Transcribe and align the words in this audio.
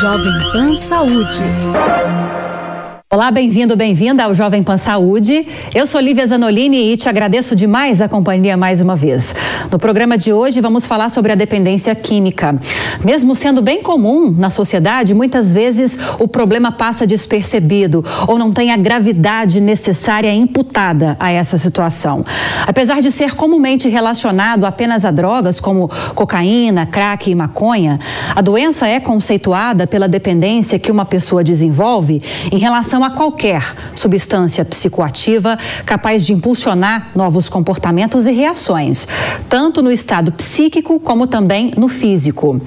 Jovem 0.00 0.38
Pan 0.52 0.76
Saúde. 0.78 2.21
Olá, 3.14 3.30
bem-vindo, 3.30 3.76
bem-vinda 3.76 4.24
ao 4.24 4.34
Jovem 4.34 4.62
Pan 4.62 4.78
Saúde. 4.78 5.46
Eu 5.74 5.86
sou 5.86 6.00
Lívia 6.00 6.26
Zanolini 6.26 6.94
e 6.94 6.96
te 6.96 7.10
agradeço 7.10 7.54
demais 7.54 8.00
a 8.00 8.08
companhia 8.08 8.56
mais 8.56 8.80
uma 8.80 8.96
vez. 8.96 9.34
No 9.70 9.78
programa 9.78 10.16
de 10.16 10.32
hoje 10.32 10.62
vamos 10.62 10.86
falar 10.86 11.10
sobre 11.10 11.30
a 11.30 11.34
dependência 11.34 11.94
química. 11.94 12.58
Mesmo 13.04 13.34
sendo 13.34 13.60
bem 13.60 13.82
comum 13.82 14.30
na 14.30 14.48
sociedade, 14.48 15.12
muitas 15.12 15.52
vezes 15.52 15.98
o 16.18 16.26
problema 16.26 16.72
passa 16.72 17.06
despercebido 17.06 18.02
ou 18.26 18.38
não 18.38 18.50
tem 18.50 18.72
a 18.72 18.78
gravidade 18.78 19.60
necessária 19.60 20.32
imputada 20.32 21.14
a 21.20 21.30
essa 21.30 21.58
situação. 21.58 22.24
Apesar 22.66 23.02
de 23.02 23.12
ser 23.12 23.34
comumente 23.34 23.90
relacionado 23.90 24.64
apenas 24.64 25.04
a 25.04 25.10
drogas 25.10 25.60
como 25.60 25.90
cocaína, 26.14 26.86
crack 26.86 27.30
e 27.30 27.34
maconha, 27.34 28.00
a 28.34 28.40
doença 28.40 28.88
é 28.88 28.98
conceituada 28.98 29.86
pela 29.86 30.08
dependência 30.08 30.78
que 30.78 30.90
uma 30.90 31.04
pessoa 31.04 31.44
desenvolve 31.44 32.18
em 32.50 32.56
relação 32.56 33.01
a 33.04 33.10
qualquer 33.10 33.62
substância 33.94 34.64
psicoativa 34.64 35.58
capaz 35.84 36.24
de 36.24 36.32
impulsionar 36.32 37.08
novos 37.14 37.48
comportamentos 37.48 38.26
e 38.26 38.32
reações, 38.32 39.06
tanto 39.48 39.82
no 39.82 39.90
estado 39.90 40.32
psíquico 40.32 41.00
como 41.00 41.26
também 41.26 41.72
no 41.76 41.88
físico. 41.88 42.60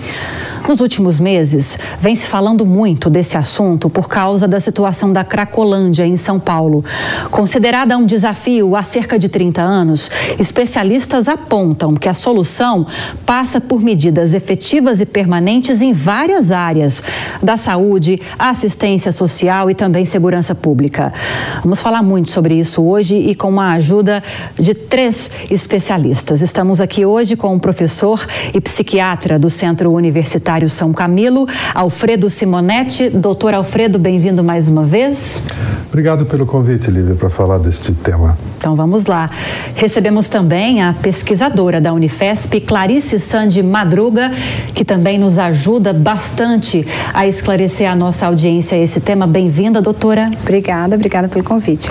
Nos 0.68 0.80
últimos 0.80 1.20
meses, 1.20 1.78
vem 2.02 2.16
se 2.16 2.28
falando 2.28 2.66
muito 2.66 3.08
desse 3.08 3.38
assunto 3.38 3.88
por 3.88 4.10
causa 4.10 4.48
da 4.48 4.60
situação 4.60 5.14
da 5.14 5.24
Cracolândia, 5.24 6.08
em 6.08 6.18
São 6.18 6.40
Paulo. 6.40 6.84
Considerada 7.30 7.96
um 7.96 8.06
desafio 8.06 8.76
há 8.76 8.82
cerca 8.82 9.20
de 9.20 9.30
30 9.30 9.62
anos, 9.62 10.10
especialistas 10.40 11.28
apontam 11.28 11.94
que 11.94 12.10
a 12.10 12.16
solução 12.16 12.86
passa 13.28 13.62
por 13.62 13.80
medidas 13.80 14.34
efetivas 14.34 15.02
e 15.02 15.06
permanentes 15.06 15.84
em 15.84 15.94
várias 15.94 16.52
áreas, 16.52 17.04
da 17.44 17.58
saúde, 17.58 18.20
assistência 18.40 19.12
social 19.12 19.70
e 19.70 19.76
também 19.76 20.04
segurança 20.04 20.25
pública. 20.56 21.14
Vamos 21.62 21.80
falar 21.80 22.02
muito 22.02 22.30
sobre 22.30 22.56
isso 22.56 22.84
hoje 22.84 23.16
e 23.16 23.36
com 23.36 23.60
a 23.60 23.74
ajuda 23.74 24.24
de 24.58 24.74
três 24.74 25.32
especialistas. 25.52 26.42
Estamos 26.42 26.82
aqui 26.82 27.06
hoje 27.06 27.36
com 27.36 27.56
o 27.56 27.60
professor 27.60 28.26
e 28.54 28.60
psiquiatra 28.60 29.38
do 29.38 29.50
Centro 29.50 29.92
Universitário 29.92 30.70
São 30.70 30.94
Camilo, 30.94 31.48
Alfredo 31.74 32.30
Simonetti. 32.30 33.10
Doutor 33.10 33.54
Alfredo, 33.54 34.00
bem-vindo 34.00 34.44
mais 34.44 34.68
uma 34.68 34.84
vez. 34.84 35.42
Obrigado 35.90 36.26
pelo 36.26 36.46
convite, 36.46 36.92
Lívia, 36.92 37.16
para 37.16 37.30
falar 37.30 37.58
deste 37.58 37.94
tema. 37.94 38.38
Então 38.58 38.76
vamos 38.76 39.06
lá. 39.06 39.30
Recebemos 39.76 40.28
também 40.28 40.82
a 40.82 40.94
pesquisadora 40.94 41.80
da 41.80 41.94
Unifesp, 41.94 42.60
Clarice 42.62 43.20
Sandi 43.20 43.62
Madruga, 43.62 44.32
que 44.74 44.84
também 44.84 45.18
nos 45.18 45.40
ajuda 45.40 45.94
bastante 45.94 46.86
a 47.14 47.28
esclarecer 47.28 47.90
a 47.90 47.96
nossa 47.96 48.26
audiência 48.26 48.76
esse 48.76 49.00
tema. 49.00 49.28
Bem-vinda, 49.28 49.82
doutora. 49.82 50.32
Obrigada, 50.42 50.96
obrigada 50.96 51.28
pelo 51.28 51.44
convite. 51.44 51.90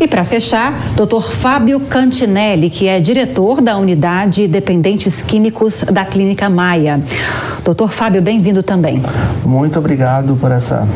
E 0.00 0.06
para 0.06 0.24
fechar, 0.24 0.74
doutor 0.94 1.32
Fábio 1.32 1.80
Cantinelli, 1.80 2.70
que 2.70 2.86
é 2.86 3.00
diretor 3.00 3.60
da 3.60 3.76
Unidade 3.76 4.46
Dependentes 4.46 5.22
Químicos 5.22 5.82
da 5.84 6.04
Clínica 6.04 6.48
Maia. 6.50 7.00
Doutor 7.64 7.90
Fábio, 7.90 8.20
bem-vindo 8.20 8.62
também. 8.62 9.02
Muito 9.44 9.78
obrigado 9.78 10.36
por 10.36 10.50
essa 10.50 10.86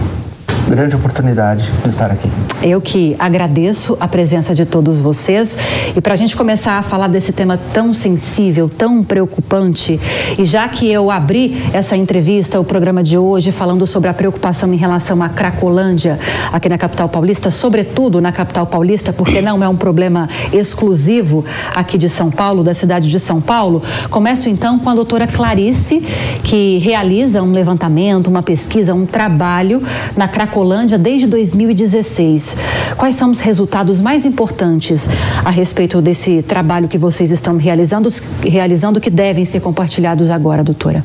grande 0.68 0.96
oportunidade 0.96 1.70
de 1.82 1.88
estar 1.88 2.10
aqui. 2.10 2.28
Eu 2.60 2.80
que 2.80 3.14
agradeço 3.18 3.96
a 4.00 4.08
presença 4.08 4.54
de 4.54 4.64
todos 4.64 4.98
vocês 4.98 5.56
e 5.94 6.00
para 6.00 6.14
a 6.14 6.16
gente 6.16 6.36
começar 6.36 6.78
a 6.78 6.82
falar 6.82 7.06
desse 7.06 7.32
tema 7.32 7.58
tão 7.72 7.94
sensível, 7.94 8.68
tão 8.68 9.04
preocupante, 9.04 10.00
e 10.36 10.44
já 10.44 10.68
que 10.68 10.90
eu 10.90 11.10
abri 11.10 11.56
essa 11.72 11.96
entrevista, 11.96 12.58
o 12.58 12.64
programa 12.64 13.02
de 13.02 13.16
hoje, 13.16 13.52
falando 13.52 13.86
sobre 13.86 14.10
a 14.10 14.14
preocupação 14.14 14.72
em 14.72 14.76
relação 14.76 15.22
à 15.22 15.28
Cracolândia 15.28 16.18
aqui 16.52 16.68
na 16.68 16.78
capital 16.78 17.08
paulista, 17.08 17.50
sobretudo 17.50 18.20
na 18.20 18.32
capital 18.32 18.66
paulista, 18.66 19.12
porque 19.12 19.40
não 19.40 19.62
é 19.62 19.68
um 19.68 19.76
problema 19.76 20.28
exclusivo 20.52 21.44
aqui 21.74 21.96
de 21.96 22.08
São 22.08 22.30
Paulo, 22.30 22.64
da 22.64 22.74
cidade 22.74 23.08
de 23.08 23.20
São 23.20 23.40
Paulo, 23.40 23.82
começo 24.10 24.48
então 24.48 24.78
com 24.78 24.90
a 24.90 24.94
doutora 24.94 25.26
Clarice, 25.26 26.00
que 26.42 26.78
realiza 26.78 27.42
um 27.42 27.52
levantamento, 27.52 28.26
uma 28.26 28.42
pesquisa, 28.42 28.94
um 28.94 29.06
trabalho 29.06 29.82
na 30.16 30.26
Cracolândia 30.26 30.55
Cracolândia 30.56 30.96
desde 30.96 31.26
2016. 31.26 32.56
Quais 32.96 33.14
são 33.14 33.30
os 33.30 33.40
resultados 33.40 34.00
mais 34.00 34.24
importantes 34.24 35.06
a 35.44 35.50
respeito 35.50 36.00
desse 36.00 36.40
trabalho 36.40 36.88
que 36.88 36.96
vocês 36.96 37.30
estão 37.30 37.58
realizando, 37.58 38.08
realizando 38.42 38.98
que 38.98 39.10
devem 39.10 39.44
ser 39.44 39.60
compartilhados 39.60 40.30
agora, 40.30 40.64
doutora? 40.64 41.04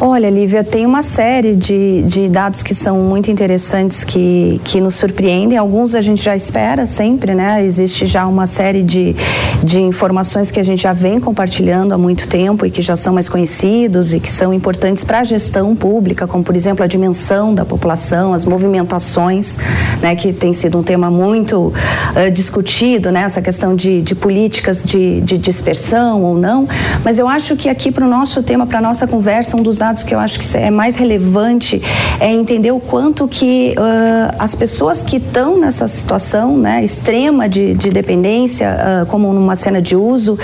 Olha, 0.00 0.30
Lívia, 0.30 0.62
tem 0.62 0.86
uma 0.86 1.02
série 1.02 1.56
de, 1.56 2.02
de 2.02 2.28
dados 2.28 2.62
que 2.62 2.72
são 2.72 2.98
muito 2.98 3.32
interessantes 3.32 4.04
que, 4.04 4.60
que 4.62 4.80
nos 4.80 4.94
surpreendem. 4.94 5.58
Alguns 5.58 5.96
a 5.96 6.00
gente 6.00 6.22
já 6.22 6.36
espera 6.36 6.86
sempre, 6.86 7.34
né? 7.34 7.64
Existe 7.64 8.06
já 8.06 8.24
uma 8.26 8.46
série 8.46 8.84
de, 8.84 9.16
de 9.64 9.80
informações 9.80 10.52
que 10.52 10.60
a 10.60 10.64
gente 10.64 10.82
já 10.84 10.92
vem 10.92 11.18
compartilhando 11.18 11.92
há 11.92 11.98
muito 11.98 12.28
tempo 12.28 12.64
e 12.64 12.70
que 12.70 12.80
já 12.80 12.94
são 12.94 13.12
mais 13.12 13.28
conhecidos 13.28 14.14
e 14.14 14.20
que 14.20 14.30
são 14.30 14.54
importantes 14.54 15.02
para 15.02 15.18
a 15.18 15.24
gestão 15.24 15.74
pública, 15.74 16.28
como 16.28 16.44
por 16.44 16.54
exemplo 16.54 16.84
a 16.84 16.86
dimensão 16.86 17.52
da 17.52 17.64
população, 17.64 18.32
as 18.32 18.44
movimentações 18.44 18.83
implementações, 18.84 19.58
né, 20.00 20.14
que 20.14 20.32
tem 20.32 20.52
sido 20.52 20.78
um 20.78 20.82
tema 20.82 21.10
muito 21.10 21.68
uh, 21.68 22.30
discutido, 22.32 23.10
né, 23.10 23.22
essa 23.22 23.40
questão 23.40 23.74
de, 23.74 24.02
de 24.02 24.14
políticas 24.14 24.82
de, 24.82 25.20
de, 25.22 25.38
dispersão 25.38 26.22
ou 26.22 26.36
não. 26.36 26.68
Mas 27.04 27.18
eu 27.18 27.26
acho 27.26 27.56
que 27.56 27.68
aqui 27.68 27.90
para 27.90 28.04
o 28.04 28.08
nosso 28.08 28.42
tema, 28.42 28.66
para 28.66 28.80
nossa 28.80 29.06
conversa, 29.06 29.56
um 29.56 29.62
dos 29.62 29.78
dados 29.78 30.02
que 30.02 30.14
eu 30.14 30.18
acho 30.18 30.38
que 30.38 30.56
é 30.56 30.70
mais 30.70 30.96
relevante 30.96 31.82
é 32.20 32.30
entender 32.30 32.70
o 32.70 32.80
quanto 32.80 33.26
que 33.26 33.74
uh, 33.78 34.34
as 34.38 34.54
pessoas 34.54 35.02
que 35.02 35.16
estão 35.16 35.58
nessa 35.58 35.88
situação 35.88 36.56
né, 36.56 36.84
extrema 36.84 37.48
de, 37.48 37.74
de 37.74 37.90
dependência, 37.90 38.76
uh, 39.02 39.06
como 39.06 39.32
numa 39.32 39.56
cena 39.56 39.80
de 39.80 39.96
uso, 39.96 40.38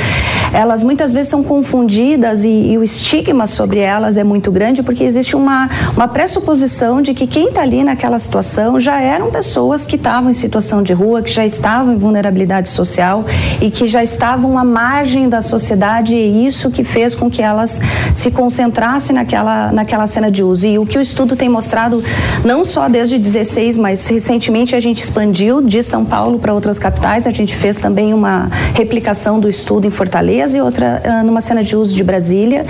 elas 0.52 0.82
muitas 0.82 1.12
vezes 1.12 1.28
são 1.28 1.42
confundidas 1.42 2.44
e, 2.44 2.72
e, 2.72 2.78
o 2.78 2.82
estigma 2.82 3.46
sobre 3.46 3.78
elas 3.78 4.16
é 4.16 4.24
muito 4.24 4.50
grande 4.50 4.82
porque 4.82 5.04
existe 5.04 5.36
uma, 5.36 5.68
uma 5.96 6.08
pressuposição 6.08 7.02
de 7.02 7.14
que 7.14 7.26
quem 7.26 7.48
está 7.48 7.62
ali 7.62 7.84
naquela 7.84 8.18
situação 8.18 8.29
já 8.78 9.00
eram 9.00 9.30
pessoas 9.30 9.86
que 9.86 9.96
estavam 9.96 10.30
em 10.30 10.34
situação 10.34 10.82
de 10.82 10.92
rua, 10.92 11.22
que 11.22 11.30
já 11.30 11.44
estavam 11.44 11.94
em 11.94 11.98
vulnerabilidade 11.98 12.68
social 12.68 13.24
e 13.60 13.70
que 13.70 13.86
já 13.86 14.02
estavam 14.02 14.58
à 14.58 14.64
margem 14.64 15.28
da 15.28 15.42
sociedade 15.42 16.14
e 16.14 16.46
isso 16.46 16.70
que 16.70 16.84
fez 16.84 17.14
com 17.14 17.30
que 17.30 17.42
elas 17.42 17.80
se 18.14 18.30
concentrassem 18.30 19.14
naquela, 19.14 19.72
naquela 19.72 20.06
cena 20.06 20.30
de 20.30 20.42
uso. 20.42 20.66
E 20.66 20.78
o 20.78 20.86
que 20.86 20.98
o 20.98 21.00
estudo 21.00 21.34
tem 21.34 21.48
mostrado, 21.48 22.02
não 22.44 22.64
só 22.64 22.88
desde 22.88 23.18
16, 23.18 23.76
mas 23.76 24.06
recentemente 24.06 24.76
a 24.76 24.80
gente 24.80 25.02
expandiu 25.02 25.60
de 25.60 25.82
São 25.82 26.04
Paulo 26.04 26.38
para 26.38 26.54
outras 26.54 26.78
capitais, 26.78 27.26
a 27.26 27.30
gente 27.30 27.54
fez 27.54 27.80
também 27.80 28.14
uma 28.14 28.48
replicação 28.74 29.40
do 29.40 29.48
estudo 29.48 29.86
em 29.86 29.90
Fortaleza 29.90 30.56
e 30.56 30.60
outra 30.60 31.02
uh, 31.04 31.26
numa 31.26 31.40
cena 31.40 31.62
de 31.62 31.76
uso 31.76 31.96
de 31.96 32.04
Brasília. 32.04 32.64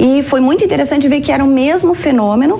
E 0.00 0.22
foi 0.22 0.40
muito 0.40 0.64
interessante 0.64 1.08
ver 1.08 1.20
que 1.20 1.30
era 1.30 1.44
o 1.44 1.46
mesmo 1.46 1.94
fenômeno, 1.94 2.58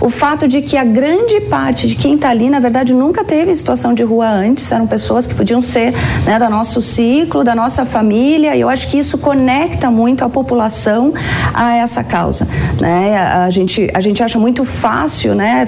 o 0.00 0.10
fato 0.10 0.46
de 0.46 0.62
que 0.62 0.76
a 0.76 0.84
grande 0.84 1.40
parte 1.42 1.86
de 1.86 1.95
quem 1.98 2.14
está 2.14 2.30
ali, 2.30 2.50
na 2.50 2.60
verdade, 2.60 2.94
nunca 2.94 3.24
teve 3.24 3.54
situação 3.54 3.94
de 3.94 4.02
rua 4.02 4.28
antes, 4.28 4.70
eram 4.70 4.86
pessoas 4.86 5.26
que 5.26 5.34
podiam 5.34 5.62
ser 5.62 5.92
né, 6.24 6.38
do 6.38 6.48
nosso 6.50 6.82
ciclo, 6.82 7.42
da 7.42 7.54
nossa 7.54 7.84
família, 7.84 8.54
e 8.54 8.60
eu 8.60 8.68
acho 8.68 8.88
que 8.88 8.98
isso 8.98 9.18
conecta 9.18 9.90
muito 9.90 10.24
a 10.24 10.28
população 10.28 11.12
a 11.54 11.74
essa 11.76 12.04
causa. 12.04 12.46
Né? 12.80 13.16
A, 13.18 13.50
gente, 13.50 13.90
a 13.94 14.00
gente 14.00 14.22
acha 14.22 14.38
muito 14.38 14.64
fácil 14.64 15.34
né, 15.34 15.66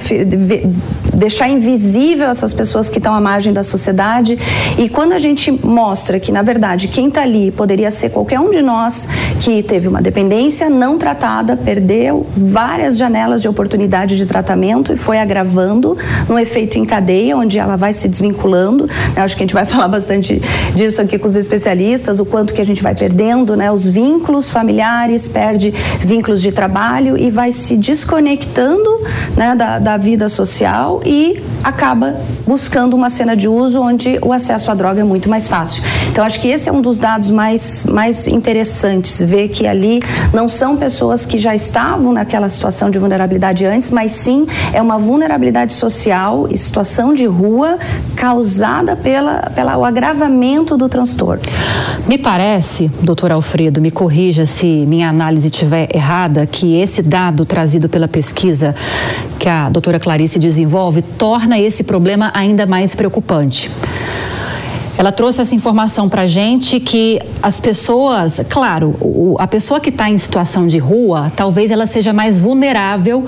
deixar 1.15 1.49
invisível 1.49 2.29
essas 2.29 2.53
pessoas 2.53 2.89
que 2.89 2.99
estão 2.99 3.15
à 3.15 3.21
margem 3.21 3.53
da 3.53 3.63
sociedade, 3.63 4.39
e 4.79 4.89
quando 4.89 5.13
a 5.13 5.19
gente 5.19 5.51
mostra 5.51 6.21
que, 6.21 6.31
na 6.31 6.43
verdade, 6.43 6.89
quem 6.89 7.09
está 7.09 7.23
ali 7.23 7.51
poderia 7.51 7.91
ser 7.91 8.11
qualquer 8.11 8.41
um 8.41 8.51
de 8.51 8.63
nós 8.63 9.09
que 9.41 9.63
teve 9.63 9.89
uma 9.89 10.03
dependência 10.03 10.69
não 10.69 10.99
tratada, 10.99 11.57
perdeu 11.57 12.27
várias 12.37 12.97
janelas 12.97 13.43
de 13.43 13.49
oportunidade 13.49 14.17
de 14.17 14.27
tratamento 14.27 14.93
e 14.93 14.97
foi 14.97 15.19
agravando 15.19 15.97
num 16.29 16.39
efeito 16.39 16.79
em 16.79 16.85
cadeia, 16.85 17.37
onde 17.37 17.59
ela 17.59 17.77
vai 17.77 17.93
se 17.93 18.09
desvinculando. 18.09 18.89
Eu 19.17 19.23
acho 19.23 19.37
que 19.37 19.43
a 19.43 19.47
gente 19.47 19.55
vai 19.55 19.65
falar 19.67 19.89
bastante 19.89 20.41
disso 20.75 21.03
aqui 21.03 21.19
com 21.19 21.29
os 21.29 21.37
especialistas, 21.37 22.21
o 22.21 22.25
quanto 22.25 22.55
que 22.55 22.61
a 22.61 22.67
gente 22.67 22.83
vai 22.83 22.95
perdendo 22.95 23.57
né, 23.57 23.71
os 23.71 23.87
vínculos 23.87 24.51
familiares, 24.51 25.29
perde 25.29 25.71
vínculos 26.01 26.41
de 26.41 26.53
trabalho 26.53 27.17
e 27.17 27.31
vai 27.31 27.53
se 27.53 27.77
desconectando 27.77 28.89
né, 29.37 29.55
da, 29.55 29.79
da 29.79 29.97
vida 29.97 30.29
social 30.29 31.01
e 31.05 31.43
acaba 31.63 32.17
buscando 32.47 32.95
uma 32.95 33.11
cena 33.11 33.37
de 33.37 33.49
uso 33.49 33.81
onde 33.81 34.19
o 34.23 34.33
acesso 34.33 34.71
à 34.71 34.75
droga 34.75 35.01
é 35.01 35.05
muito 35.05 35.29
mais 35.29 35.47
fácil. 35.47 35.83
Então, 36.11 36.25
acho 36.25 36.41
que 36.41 36.49
esse 36.49 36.69
é 36.69 36.73
um 36.73 36.81
dos 36.81 36.99
dados 36.99 37.31
mais, 37.31 37.87
mais 37.87 38.27
interessantes, 38.27 39.21
ver 39.21 39.49
que 39.49 39.67
ali 39.67 40.03
não 40.33 40.49
são 40.49 40.77
pessoas 40.77 41.27
que 41.27 41.39
já 41.39 41.55
estavam 41.55 42.13
naquela 42.13 42.49
situação 42.49 42.91
de 42.91 42.99
vulnerabilidade 42.99 43.65
antes, 43.67 43.91
mas 43.91 44.13
sim 44.13 44.47
é 44.73 44.81
uma 44.81 44.99
vulnerabilidade 44.99 45.73
social 45.73 46.08
social 46.09 46.49
e 46.51 46.57
situação 46.57 47.13
de 47.13 47.27
rua 47.27 47.79
causada 48.17 48.97
pela, 48.97 49.51
pela 49.55 49.77
o 49.77 49.85
agravamento 49.85 50.77
do 50.77 50.89
transtorno. 50.89 51.43
Me 52.07 52.17
parece, 52.17 52.91
doutor 53.03 53.31
Alfredo, 53.31 53.81
me 53.81 53.91
corrija 53.91 54.47
se 54.47 54.87
minha 54.87 55.09
análise 55.09 55.49
estiver 55.49 55.95
errada, 55.95 56.47
que 56.47 56.81
esse 56.81 57.03
dado 57.03 57.45
trazido 57.45 57.89
pela 57.89 58.09
pesquisa 58.09 58.75
que 59.39 59.49
a 59.49 59.69
doutora 59.69 60.01
Clarice 60.01 60.39
desenvolve 60.39 61.03
torna 61.03 61.59
esse 61.59 61.85
problema 61.85 62.31
ainda 62.35 62.67
mais 62.67 62.95
preocupante. 62.95 63.71
Ela 64.99 65.13
trouxe 65.13 65.41
essa 65.41 65.55
informação 65.55 66.09
para 66.09 66.27
gente 66.27 66.81
que 66.81 67.21
as 67.41 67.61
pessoas, 67.61 68.41
claro, 68.49 68.97
o, 69.01 69.37
a 69.39 69.47
pessoa 69.47 69.79
que 69.79 69.91
está 69.91 70.11
em 70.11 70.19
situação 70.19 70.67
de 70.67 70.79
rua, 70.79 71.31
talvez 71.37 71.71
ela 71.71 71.87
seja 71.87 72.13
mais 72.13 72.41
vulnerável 72.41 73.25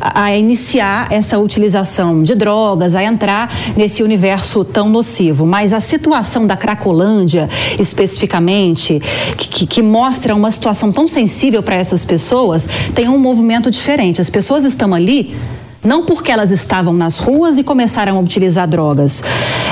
a, 0.00 0.26
a, 0.26 0.36
iniciar 0.36 1.10
essa 1.10 1.36
utilização 1.36 2.22
de 2.22 2.36
drogas, 2.36 2.94
a 2.94 3.02
entrar 3.02 3.52
nesse 3.76 4.04
universo 4.04 4.64
tão 4.64 4.88
nocivo. 4.88 5.44
Mas 5.44 5.72
a 5.72 5.80
situação 5.80 6.46
da 6.46 6.56
Cracolândia, 6.56 7.50
especificamente, 7.80 9.02
que, 9.36 9.48
que, 9.48 9.66
que 9.66 9.82
mostra 9.82 10.36
uma 10.36 10.52
situação 10.52 10.92
tão 10.92 11.08
sensível 11.08 11.64
para 11.64 11.74
essas 11.74 12.04
pessoas, 12.04 12.68
tem 12.94 13.08
um 13.08 13.18
movimento 13.18 13.72
diferente. 13.72 14.20
As 14.20 14.30
pessoas 14.30 14.62
estão 14.62 14.94
ali 14.94 15.34
não 15.84 16.04
porque 16.04 16.32
elas 16.32 16.50
estavam 16.50 16.92
nas 16.92 17.18
ruas 17.18 17.58
e 17.58 17.64
começaram 17.64 18.16
a 18.16 18.20
utilizar 18.20 18.66
drogas. 18.66 19.22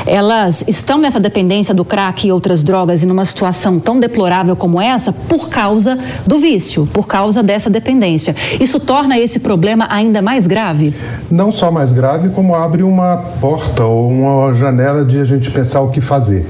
Elas 0.06 0.64
estão 0.69 0.99
nessa 0.99 1.19
dependência 1.19 1.75
do 1.75 1.85
crack 1.85 2.26
e 2.26 2.32
outras 2.32 2.62
drogas 2.62 3.03
e 3.03 3.06
numa 3.06 3.25
situação 3.25 3.79
tão 3.79 3.99
deplorável 3.99 4.55
como 4.55 4.81
essa 4.81 5.12
por 5.12 5.49
causa 5.49 5.99
do 6.26 6.38
vício, 6.38 6.87
por 6.93 7.06
causa 7.06 7.43
dessa 7.43 7.69
dependência. 7.69 8.35
Isso 8.61 8.79
torna 8.79 9.19
esse 9.19 9.41
problema 9.41 9.87
ainda 9.91 10.23
mais 10.23 10.47
grave? 10.47 10.94
Não 11.31 11.50
só 11.50 11.70
mais 11.70 11.93
grave, 11.93 12.29
como 12.29 12.55
abre 12.55 12.82
uma 12.82 13.17
porta 13.41 13.85
ou 13.85 14.09
uma 14.09 14.55
janela 14.55 15.05
de 15.05 15.19
a 15.19 15.25
gente 15.25 15.50
pensar 15.50 15.81
o 15.81 15.91
que 15.91 16.00
fazer. 16.00 16.47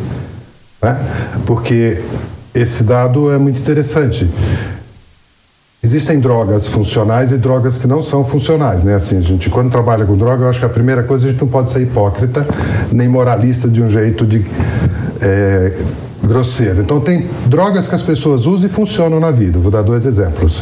Né? 0.82 0.98
Porque 1.46 2.02
esse 2.54 2.84
dado 2.84 3.32
é 3.32 3.38
muito 3.38 3.58
interessante. 3.58 4.28
Existem 5.86 6.18
drogas 6.18 6.66
funcionais 6.66 7.30
e 7.30 7.38
drogas 7.38 7.78
que 7.78 7.86
não 7.86 8.02
são 8.02 8.24
funcionais, 8.24 8.82
né? 8.82 8.96
Assim, 8.96 9.18
a 9.18 9.20
gente 9.20 9.48
quando 9.48 9.70
trabalha 9.70 10.04
com 10.04 10.16
droga, 10.16 10.42
eu 10.42 10.48
acho 10.48 10.58
que 10.58 10.66
a 10.66 10.68
primeira 10.68 11.04
coisa 11.04 11.28
a 11.28 11.30
gente 11.30 11.40
não 11.40 11.46
pode 11.46 11.70
ser 11.70 11.80
hipócrita 11.80 12.44
nem 12.90 13.06
moralista 13.06 13.68
de 13.68 13.80
um 13.80 13.88
jeito 13.88 14.26
de 14.26 14.44
é, 15.20 15.78
grosseiro. 16.24 16.80
Então 16.80 16.98
tem 16.98 17.28
drogas 17.46 17.86
que 17.86 17.94
as 17.94 18.02
pessoas 18.02 18.46
usam 18.46 18.68
e 18.68 18.68
funcionam 18.68 19.20
na 19.20 19.30
vida. 19.30 19.60
Vou 19.60 19.70
dar 19.70 19.82
dois 19.82 20.06
exemplos 20.06 20.60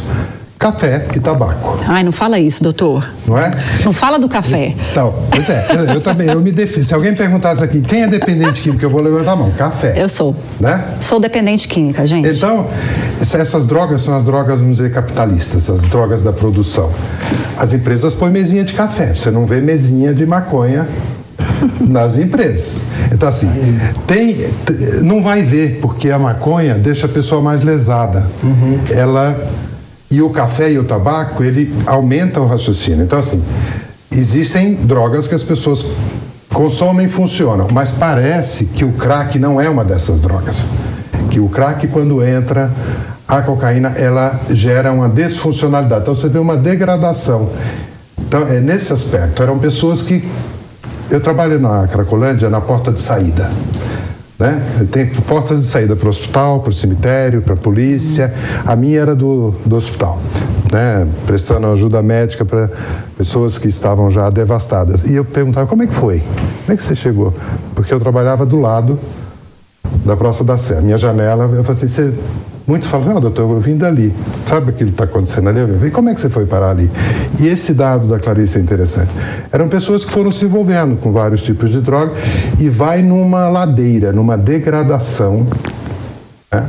café 0.65 1.05
e 1.15 1.19
tabaco. 1.19 1.77
Ai, 1.87 2.03
não 2.03 2.11
fala 2.11 2.39
isso, 2.39 2.63
doutor. 2.63 3.07
Não 3.27 3.37
é? 3.37 3.51
Não 3.83 3.93
fala 3.93 4.17
do 4.17 4.27
café. 4.27 4.73
Então, 4.91 5.13
pois 5.29 5.47
é, 5.47 5.67
eu 5.93 6.01
também, 6.01 6.27
eu 6.27 6.41
me 6.41 6.51
defino. 6.51 6.83
Se 6.83 6.93
alguém 6.93 7.13
perguntasse 7.13 7.63
aqui, 7.63 7.81
quem 7.81 8.01
é 8.01 8.07
dependente 8.07 8.61
química, 8.61 8.83
eu 8.83 8.89
vou 8.89 8.99
levantar 8.99 9.33
a 9.33 9.35
mão. 9.35 9.51
Café. 9.51 9.93
Eu 9.95 10.09
sou. 10.09 10.35
Né? 10.59 10.83
Sou 10.99 11.19
dependente 11.19 11.67
química, 11.67 12.07
gente. 12.07 12.27
Então, 12.27 12.67
essas 13.19 13.67
drogas 13.67 14.01
são 14.01 14.15
as 14.15 14.25
drogas, 14.25 14.59
vamos 14.59 14.77
dizer, 14.77 14.91
capitalistas, 14.91 15.69
as 15.69 15.81
drogas 15.81 16.23
da 16.23 16.33
produção. 16.33 16.89
As 17.57 17.71
empresas 17.71 18.15
põem 18.15 18.31
mesinha 18.31 18.63
de 18.63 18.73
café, 18.73 19.13
você 19.13 19.29
não 19.29 19.45
vê 19.45 19.61
mesinha 19.61 20.15
de 20.15 20.25
maconha 20.25 20.87
nas 21.79 22.17
empresas. 22.17 22.81
Então, 23.11 23.29
assim, 23.29 23.49
tem, 24.07 24.35
não 25.03 25.21
vai 25.21 25.43
ver, 25.43 25.79
porque 25.79 26.09
a 26.09 26.17
maconha 26.17 26.73
deixa 26.73 27.05
a 27.05 27.09
pessoa 27.09 27.41
mais 27.41 27.61
lesada. 27.61 28.25
Uhum. 28.43 28.79
Ela 28.89 29.35
e 30.15 30.21
o 30.21 30.29
café 30.29 30.71
e 30.71 30.79
o 30.79 30.85
tabaco, 30.85 31.43
ele 31.43 31.73
aumenta 31.85 32.39
o 32.39 32.47
raciocínio. 32.47 33.03
Então, 33.03 33.19
assim, 33.19 33.43
existem 34.11 34.75
drogas 34.75 35.27
que 35.27 35.35
as 35.35 35.43
pessoas 35.43 35.85
consomem 36.53 37.07
e 37.07 37.09
funcionam, 37.09 37.67
mas 37.69 37.91
parece 37.91 38.67
que 38.67 38.85
o 38.85 38.93
crack 38.93 39.37
não 39.37 39.59
é 39.59 39.69
uma 39.69 39.83
dessas 39.83 40.21
drogas. 40.21 40.69
Que 41.29 41.41
o 41.41 41.49
crack, 41.49 41.85
quando 41.89 42.23
entra, 42.23 42.71
a 43.27 43.41
cocaína, 43.41 43.89
ela 43.97 44.39
gera 44.51 44.89
uma 44.93 45.09
desfuncionalidade. 45.09 46.03
Então, 46.03 46.15
você 46.15 46.29
vê 46.29 46.39
uma 46.39 46.55
degradação. 46.55 47.49
Então, 48.17 48.47
é 48.47 48.61
nesse 48.61 48.93
aspecto. 48.93 49.43
Eram 49.43 49.59
pessoas 49.59 50.01
que. 50.01 50.25
Eu 51.09 51.19
trabalho 51.19 51.59
na 51.59 51.87
Cracolândia, 51.87 52.49
na 52.49 52.61
porta 52.61 52.91
de 52.91 53.01
saída. 53.01 53.51
Né? 54.37 54.61
Tem 54.91 55.07
portas 55.07 55.61
de 55.61 55.65
saída 55.65 55.95
para 55.95 56.07
o 56.07 56.09
hospital, 56.09 56.59
para 56.59 56.69
o 56.69 56.73
cemitério, 56.73 57.41
para 57.41 57.53
a 57.53 57.57
polícia. 57.57 58.33
A 58.65 58.75
minha 58.75 58.99
era 58.99 59.15
do, 59.15 59.51
do 59.65 59.75
hospital, 59.75 60.19
né? 60.71 61.07
prestando 61.25 61.67
ajuda 61.67 62.01
médica 62.03 62.43
para 62.43 62.69
pessoas 63.17 63.57
que 63.57 63.67
estavam 63.67 64.11
já 64.11 64.29
devastadas. 64.29 65.03
E 65.03 65.15
eu 65.15 65.23
perguntava, 65.23 65.67
como 65.67 65.83
é 65.83 65.87
que 65.87 65.93
foi? 65.93 66.19
Como 66.19 66.73
é 66.73 66.75
que 66.75 66.83
você 66.83 66.95
chegou? 66.95 67.33
Porque 67.73 67.93
eu 67.93 67.99
trabalhava 67.99 68.45
do 68.45 68.59
lado 68.59 68.99
da 70.03 70.17
Praça 70.17 70.43
da 70.43 70.57
Sé. 70.57 70.81
Minha 70.81 70.97
janela, 70.97 71.45
eu 71.45 71.63
falei 71.63 71.83
assim, 71.83 71.87
você 71.87 72.13
Muitos 72.67 72.89
falam, 72.89 73.13
não, 73.13 73.21
doutor, 73.21 73.49
eu 73.49 73.59
vim 73.59 73.77
dali. 73.77 74.11
Sabe 74.43 74.71
o 74.71 74.73
que 74.73 74.83
está 74.85 75.03
acontecendo 75.03 75.49
ali? 75.49 75.59
E 75.85 75.91
como 75.91 76.09
é 76.09 76.15
que 76.15 76.21
você 76.21 76.29
foi 76.29 76.47
parar 76.47 76.71
ali? 76.71 76.89
E 77.39 77.45
esse 77.47 77.75
dado 77.75 78.07
da 78.07 78.17
Clarice 78.17 78.57
é 78.57 78.61
interessante. 78.61 79.11
Eram 79.51 79.69
pessoas 79.69 80.03
que 80.03 80.09
foram 80.09 80.31
se 80.31 80.45
envolvendo 80.45 80.97
com 80.97 81.11
vários 81.11 81.43
tipos 81.43 81.69
de 81.69 81.79
droga 81.79 82.13
e 82.59 82.67
vai 82.67 83.03
numa 83.03 83.47
ladeira, 83.49 84.11
numa 84.11 84.35
degradação. 84.35 85.45
Né? 86.51 86.67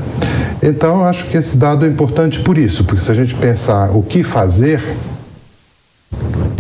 Então, 0.62 1.06
acho 1.06 1.25
que 1.26 1.37
esse 1.38 1.56
dado 1.56 1.87
é 1.87 1.88
importante 1.88 2.40
por 2.40 2.58
isso, 2.58 2.84
porque 2.84 3.00
se 3.00 3.10
a 3.10 3.14
gente 3.14 3.34
pensar 3.34 3.90
o 3.96 4.02
que 4.02 4.22
fazer, 4.22 4.82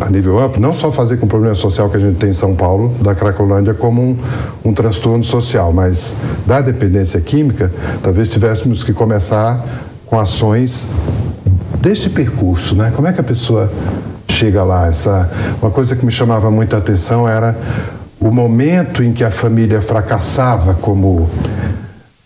a 0.00 0.10
nível 0.10 0.38
amplo, 0.38 0.60
não 0.60 0.72
só 0.72 0.92
fazer 0.92 1.16
com 1.16 1.26
o 1.26 1.28
problema 1.28 1.54
social 1.54 1.88
que 1.88 1.96
a 1.96 2.00
gente 2.00 2.16
tem 2.16 2.30
em 2.30 2.34
São 2.34 2.54
Paulo, 2.54 2.92
da 3.00 3.14
Cracolândia, 3.14 3.74
como 3.74 4.02
um, 4.02 4.16
um 4.64 4.72
transtorno 4.72 5.24
social, 5.24 5.72
mas 5.72 6.16
da 6.46 6.60
dependência 6.60 7.20
química, 7.20 7.72
talvez 8.02 8.28
tivéssemos 8.28 8.84
que 8.84 8.92
começar 8.92 9.64
com 10.06 10.18
ações 10.18 10.92
deste 11.80 12.10
percurso, 12.10 12.74
né? 12.74 12.92
Como 12.94 13.08
é 13.08 13.12
que 13.12 13.20
a 13.20 13.24
pessoa 13.24 13.70
chega 14.28 14.62
lá? 14.64 14.88
Essa, 14.88 15.30
uma 15.60 15.70
coisa 15.70 15.96
que 15.96 16.04
me 16.04 16.12
chamava 16.12 16.50
muita 16.50 16.76
atenção 16.76 17.28
era 17.28 17.56
o 18.20 18.30
momento 18.30 19.02
em 19.02 19.12
que 19.12 19.24
a 19.24 19.30
família 19.30 19.80
fracassava 19.80 20.74
como 20.74 21.28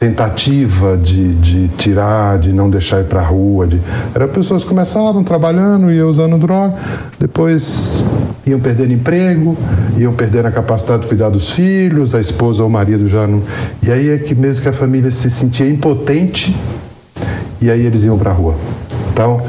tentativa 0.00 0.96
de, 0.96 1.34
de 1.34 1.68
tirar, 1.76 2.38
de 2.38 2.54
não 2.54 2.70
deixar 2.70 3.02
ir 3.02 3.04
para 3.04 3.20
a 3.20 3.22
rua. 3.22 3.66
De... 3.66 3.78
Eram 4.14 4.28
pessoas 4.28 4.62
que 4.62 4.68
começavam 4.70 5.22
trabalhando, 5.22 5.92
iam 5.92 6.08
usando 6.08 6.38
droga, 6.38 6.74
depois 7.18 8.02
iam 8.46 8.58
perdendo 8.58 8.94
emprego, 8.94 9.54
iam 9.98 10.14
perdendo 10.14 10.46
a 10.46 10.50
capacidade 10.50 11.02
de 11.02 11.08
cuidar 11.08 11.28
dos 11.28 11.50
filhos, 11.50 12.14
a 12.14 12.20
esposa 12.20 12.62
ou 12.62 12.68
o 12.70 12.72
marido 12.72 13.06
já 13.08 13.26
não. 13.26 13.42
E 13.86 13.90
aí 13.90 14.08
é 14.08 14.16
que 14.16 14.34
mesmo 14.34 14.62
que 14.62 14.70
a 14.70 14.72
família 14.72 15.10
se 15.10 15.30
sentia 15.30 15.68
impotente, 15.68 16.56
e 17.60 17.70
aí 17.70 17.84
eles 17.84 18.02
iam 18.02 18.16
para 18.16 18.30
a 18.30 18.34
rua. 18.34 18.54
Então, 19.12 19.42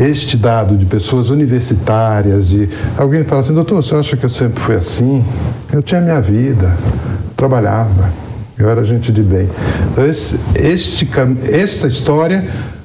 este 0.00 0.38
dado 0.38 0.74
de 0.74 0.86
pessoas 0.86 1.28
universitárias, 1.28 2.48
de 2.48 2.66
alguém 2.96 3.24
fala 3.24 3.42
assim, 3.42 3.52
doutor, 3.52 3.82
você 3.82 3.94
acha 3.94 4.16
que 4.16 4.24
eu 4.24 4.30
sempre 4.30 4.58
fui 4.58 4.74
assim? 4.74 5.22
Eu 5.70 5.82
tinha 5.82 6.00
minha 6.00 6.20
vida, 6.22 6.74
trabalhava 7.36 8.25
eu 8.58 8.68
era 8.68 8.84
gente 8.84 9.12
de 9.12 9.22
bem. 9.22 9.48
Então, 9.92 10.06
esse, 10.06 10.40
este, 10.56 11.08
esta 11.52 11.86
história 11.86 12.44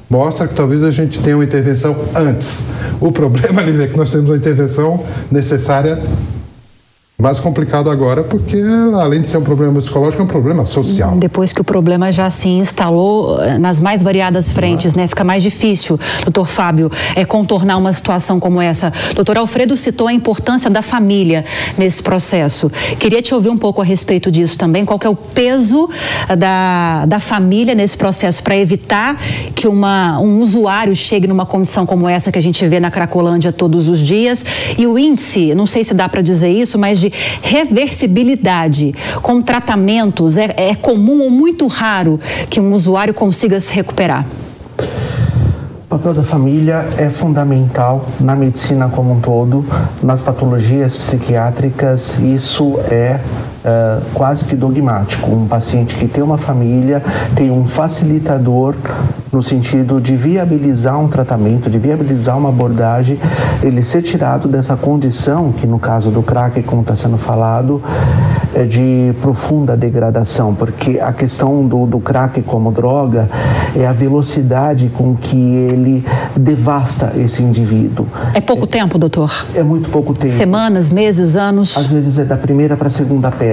mostra 0.09 0.47
que 0.47 0.53
talvez 0.53 0.83
a 0.83 0.91
gente 0.91 1.19
tenha 1.19 1.37
uma 1.37 1.45
intervenção 1.45 1.95
antes. 2.13 2.67
O 2.99 3.11
problema, 3.11 3.61
é 3.83 3.87
que 3.87 3.97
nós 3.97 4.11
temos 4.11 4.29
uma 4.29 4.35
intervenção 4.35 5.03
necessária 5.31 5.97
mais 7.21 7.39
complicado 7.39 7.89
agora 7.89 8.23
porque, 8.23 8.59
além 8.99 9.21
de 9.21 9.29
ser 9.29 9.37
um 9.37 9.43
problema 9.43 9.79
psicológico, 9.79 10.23
é 10.23 10.25
um 10.25 10.27
problema 10.27 10.65
social. 10.65 11.15
Depois 11.17 11.53
que 11.53 11.61
o 11.61 11.63
problema 11.63 12.11
já 12.11 12.29
se 12.31 12.49
instalou 12.49 13.39
eh, 13.39 13.59
nas 13.59 13.79
mais 13.79 14.01
variadas 14.01 14.51
frentes, 14.51 14.95
né? 14.95 15.07
Fica 15.07 15.23
mais 15.23 15.43
difícil, 15.43 15.99
doutor 16.23 16.47
Fábio, 16.47 16.89
é, 17.15 17.23
contornar 17.23 17.77
uma 17.77 17.93
situação 17.93 18.39
como 18.39 18.59
essa. 18.59 18.91
Doutor 19.13 19.37
Alfredo 19.37 19.77
citou 19.77 20.07
a 20.07 20.13
importância 20.13 20.67
da 20.67 20.81
família 20.81 21.45
nesse 21.77 22.01
processo. 22.01 22.71
Queria 22.99 23.21
te 23.21 23.35
ouvir 23.35 23.49
um 23.49 23.57
pouco 23.57 23.81
a 23.81 23.85
respeito 23.85 24.31
disso 24.31 24.57
também. 24.57 24.83
Qual 24.83 24.99
é 25.03 25.09
o 25.09 25.15
peso 25.15 25.87
eh, 26.27 26.35
da, 26.35 27.05
da 27.05 27.19
família 27.19 27.75
nesse 27.75 27.97
processo 27.97 28.41
para 28.41 28.57
evitar 28.57 29.15
que 29.53 29.67
uma, 29.67 30.19
um 30.19 30.39
usuário 30.39 30.95
chegue 30.95 31.27
numa 31.27 31.45
condição 31.45 31.85
como 31.85 32.09
essa 32.09 32.31
que 32.31 32.39
a 32.39 32.41
gente 32.41 32.67
vê 32.67 32.79
na 32.79 32.89
Cracolândia 32.89 33.53
todos 33.53 33.87
os 33.87 33.99
dias? 33.99 34.43
E 34.75 34.87
o 34.87 34.97
índice, 34.97 35.53
não 35.53 35.67
sei 35.67 35.83
se 35.83 35.93
dá 35.93 36.09
para 36.09 36.23
dizer 36.23 36.49
isso, 36.49 36.79
mas 36.79 36.99
de 36.99 37.10
reversibilidade 37.41 38.93
com 39.21 39.41
tratamentos 39.41 40.37
é, 40.37 40.53
é 40.55 40.75
comum 40.75 41.21
ou 41.21 41.29
muito 41.29 41.67
raro 41.67 42.19
que 42.49 42.59
um 42.59 42.73
usuário 42.73 43.13
consiga 43.13 43.59
se 43.59 43.73
recuperar? 43.73 44.25
O 44.77 45.97
papel 45.97 46.13
da 46.13 46.23
família 46.23 46.87
é 46.97 47.09
fundamental 47.09 48.05
na 48.19 48.33
medicina 48.33 48.87
como 48.87 49.11
um 49.11 49.19
todo, 49.19 49.65
nas 50.01 50.21
patologias 50.21 50.95
psiquiátricas, 50.95 52.17
isso 52.19 52.79
é 52.89 53.19
Uh, 53.61 54.01
quase 54.15 54.45
que 54.45 54.55
dogmático. 54.55 55.29
Um 55.29 55.47
paciente 55.47 55.93
que 55.95 56.07
tem 56.07 56.23
uma 56.23 56.37
família 56.37 57.03
tem 57.35 57.51
um 57.51 57.67
facilitador 57.67 58.73
no 59.31 59.41
sentido 59.41 60.01
de 60.01 60.15
viabilizar 60.15 60.99
um 60.99 61.07
tratamento, 61.07 61.69
de 61.69 61.77
viabilizar 61.77 62.37
uma 62.37 62.49
abordagem, 62.49 63.17
ele 63.63 63.81
ser 63.83 64.01
tirado 64.01 64.47
dessa 64.47 64.75
condição, 64.75 65.51
que 65.51 65.65
no 65.65 65.79
caso 65.79 66.09
do 66.09 66.21
crack, 66.21 66.61
como 66.63 66.81
está 66.81 66.95
sendo 66.95 67.17
falado, 67.17 67.81
é 68.53 68.63
de 68.63 69.13
profunda 69.21 69.77
degradação, 69.77 70.53
porque 70.53 70.99
a 70.99 71.13
questão 71.13 71.65
do, 71.65 71.85
do 71.85 71.99
crack 71.99 72.41
como 72.41 72.71
droga 72.71 73.29
é 73.75 73.87
a 73.87 73.93
velocidade 73.93 74.89
com 74.89 75.15
que 75.15 75.37
ele 75.37 76.05
devasta 76.35 77.13
esse 77.15 77.41
indivíduo. 77.41 78.05
É 78.33 78.41
pouco 78.41 78.65
é, 78.65 78.67
tempo, 78.67 78.97
doutor? 78.97 79.31
É 79.55 79.63
muito 79.63 79.89
pouco 79.89 80.13
tempo. 80.13 80.33
Semanas, 80.33 80.89
meses, 80.89 81.37
anos? 81.37 81.77
Às 81.77 81.87
vezes 81.87 82.19
é 82.19 82.25
da 82.25 82.35
primeira 82.35 82.75
para 82.75 82.87
a 82.87 82.91
segunda 82.91 83.31
pedra. 83.31 83.50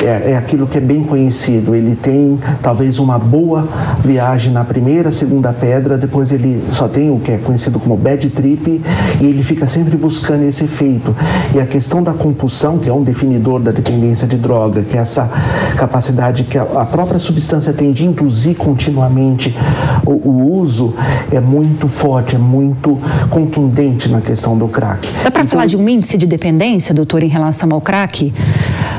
É, 0.00 0.32
é 0.32 0.36
aquilo 0.36 0.66
que 0.66 0.78
é 0.78 0.80
bem 0.80 1.02
conhecido. 1.02 1.74
Ele 1.74 1.96
tem 1.96 2.38
talvez 2.62 2.98
uma 2.98 3.18
boa 3.18 3.66
viagem 4.04 4.52
na 4.52 4.64
primeira, 4.64 5.10
segunda 5.10 5.52
pedra, 5.52 5.96
depois 5.96 6.32
ele 6.32 6.62
só 6.72 6.88
tem 6.88 7.10
o 7.10 7.18
que 7.18 7.32
é 7.32 7.38
conhecido 7.38 7.78
como 7.78 7.96
bad 7.96 8.28
trip 8.30 8.82
e 9.20 9.24
ele 9.24 9.42
fica 9.42 9.66
sempre 9.66 9.96
buscando 9.96 10.44
esse 10.44 10.64
efeito. 10.64 11.14
E 11.54 11.60
a 11.60 11.66
questão 11.66 12.02
da 12.02 12.12
compulsão, 12.12 12.78
que 12.78 12.88
é 12.88 12.92
um 12.92 13.02
definidor 13.02 13.60
da 13.60 13.70
dependência 13.70 14.26
de 14.26 14.36
droga, 14.36 14.82
que 14.82 14.96
é 14.96 15.00
essa 15.00 15.30
capacidade 15.76 16.44
que 16.44 16.58
a 16.58 16.84
própria 16.84 17.18
substância 17.18 17.72
tem 17.72 17.92
de 17.92 18.04
induzir 18.04 18.56
continuamente 18.56 19.56
o, 20.04 20.12
o 20.12 20.58
uso, 20.58 20.94
é 21.30 21.40
muito 21.40 21.88
forte, 21.88 22.36
é 22.36 22.38
muito 22.38 22.98
contundente 23.30 24.08
na 24.08 24.20
questão 24.20 24.56
do 24.56 24.68
crack. 24.68 25.08
Dá 25.22 25.30
para 25.30 25.42
então, 25.42 25.52
falar 25.52 25.66
de 25.66 25.76
um 25.76 25.88
índice 25.88 26.16
de 26.16 26.26
dependência, 26.26 26.94
doutor, 26.94 27.22
em 27.22 27.28
relação 27.28 27.68
ao 27.72 27.80
crack? 27.80 28.32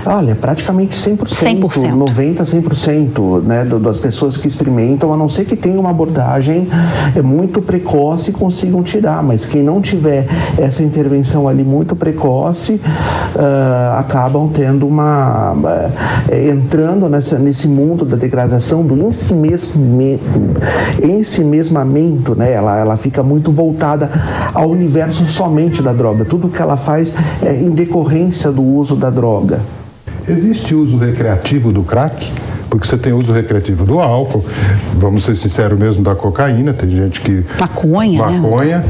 Olha, 0.05 0.35
praticamente 0.39 0.95
100%, 0.95 1.59
100%. 1.59 1.93
90%, 1.93 2.61
100% 2.63 3.41
né, 3.43 3.65
das 3.65 3.99
pessoas 3.99 4.37
que 4.37 4.47
experimentam, 4.47 5.13
a 5.13 5.17
não 5.17 5.29
ser 5.29 5.45
que 5.45 5.55
tenha 5.55 5.79
uma 5.79 5.89
abordagem 5.89 6.67
é 7.15 7.21
muito 7.21 7.61
precoce 7.61 8.31
e 8.31 8.33
consigam 8.33 8.81
tirar, 8.81 9.21
mas 9.23 9.45
quem 9.45 9.63
não 9.63 9.81
tiver 9.81 10.27
essa 10.57 10.83
intervenção 10.83 11.47
ali 11.47 11.63
muito 11.63 11.95
precoce, 11.95 12.73
uh, 12.73 13.99
acabam 13.99 14.49
tendo 14.53 14.87
uma. 14.87 15.53
Uh, 15.53 16.49
entrando 16.49 17.09
nessa, 17.09 17.37
nesse 17.37 17.67
mundo 17.67 18.05
da 18.05 18.15
degradação, 18.15 18.85
do 18.85 18.97
ensimesmamento, 18.97 20.21
ensimesmamento 21.03 22.35
né? 22.35 22.51
ela, 22.51 22.77
ela 22.77 22.97
fica 22.97 23.23
muito 23.23 23.51
voltada 23.51 24.09
ao 24.53 24.69
universo 24.69 25.25
somente 25.27 25.81
da 25.81 25.93
droga. 25.93 26.25
Tudo 26.25 26.49
que 26.49 26.61
ela 26.61 26.77
faz 26.77 27.15
é 27.43 27.53
em 27.55 27.69
decorrência 27.69 28.51
do 28.51 28.63
uso 28.63 28.95
da 28.95 29.09
droga. 29.09 29.59
Existe 30.27 30.75
uso 30.75 30.97
recreativo 30.97 31.71
do 31.71 31.83
crack? 31.83 32.31
Porque 32.69 32.87
você 32.87 32.97
tem 32.97 33.13
uso 33.13 33.33
recreativo 33.33 33.83
do 33.83 33.99
álcool, 33.99 34.45
vamos 34.95 35.25
ser 35.25 35.35
sinceros 35.35 35.79
mesmo, 35.79 36.03
da 36.03 36.13
cocaína, 36.13 36.71
tem 36.71 36.89
gente 36.89 37.19
que. 37.19 37.43
Maconha. 37.59 38.27
Né? 38.27 38.39
Maconha. 38.39 38.77
Né? 38.79 38.85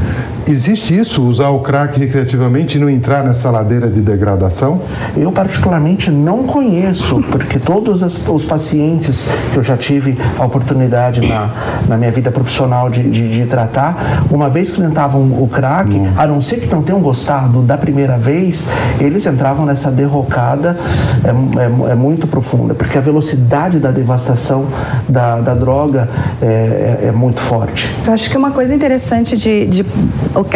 Existe 0.50 0.98
isso, 0.98 1.22
usar 1.22 1.50
o 1.50 1.60
crack 1.60 1.96
recreativamente 1.96 2.76
e 2.76 2.80
não 2.80 2.90
entrar 2.90 3.22
nessa 3.22 3.52
ladeira 3.52 3.88
de 3.88 4.00
degradação? 4.00 4.80
Eu, 5.16 5.30
particularmente, 5.30 6.10
não 6.10 6.42
conheço, 6.42 7.22
porque 7.30 7.60
todos 7.60 8.02
os 8.28 8.44
pacientes 8.44 9.28
que 9.52 9.58
eu 9.58 9.62
já 9.62 9.76
tive 9.76 10.18
a 10.36 10.44
oportunidade 10.44 11.20
na, 11.20 11.48
na 11.86 11.96
minha 11.96 12.10
vida 12.10 12.32
profissional 12.32 12.90
de, 12.90 13.08
de, 13.08 13.28
de 13.28 13.46
tratar, 13.46 14.24
uma 14.28 14.48
vez 14.48 14.72
que 14.72 14.82
tentavam 14.82 15.22
o 15.22 15.48
crack, 15.48 15.88
hum. 15.94 16.12
a 16.16 16.26
não 16.26 16.42
ser 16.42 16.56
que 16.56 16.74
não 16.74 16.82
tenham 16.82 17.00
gostado 17.00 17.62
da 17.62 17.78
primeira 17.78 18.18
vez, 18.18 18.68
eles 18.98 19.24
entravam 19.26 19.64
nessa 19.64 19.88
derrocada 19.88 20.76
é, 21.22 21.28
é, 21.88 21.92
é 21.92 21.94
muito 21.94 22.26
profunda, 22.26 22.74
porque 22.74 22.98
a 22.98 23.00
velocidade 23.00 23.78
da 23.78 23.92
devastação 23.92 24.66
da, 25.08 25.40
da 25.40 25.54
droga 25.54 26.08
é, 26.42 26.46
é, 26.46 27.06
é 27.06 27.12
muito 27.12 27.40
forte. 27.40 27.88
Eu 28.04 28.12
acho 28.12 28.28
que 28.28 28.36
uma 28.36 28.50
coisa 28.50 28.74
interessante 28.74 29.36
de, 29.36 29.66
de 29.68 29.86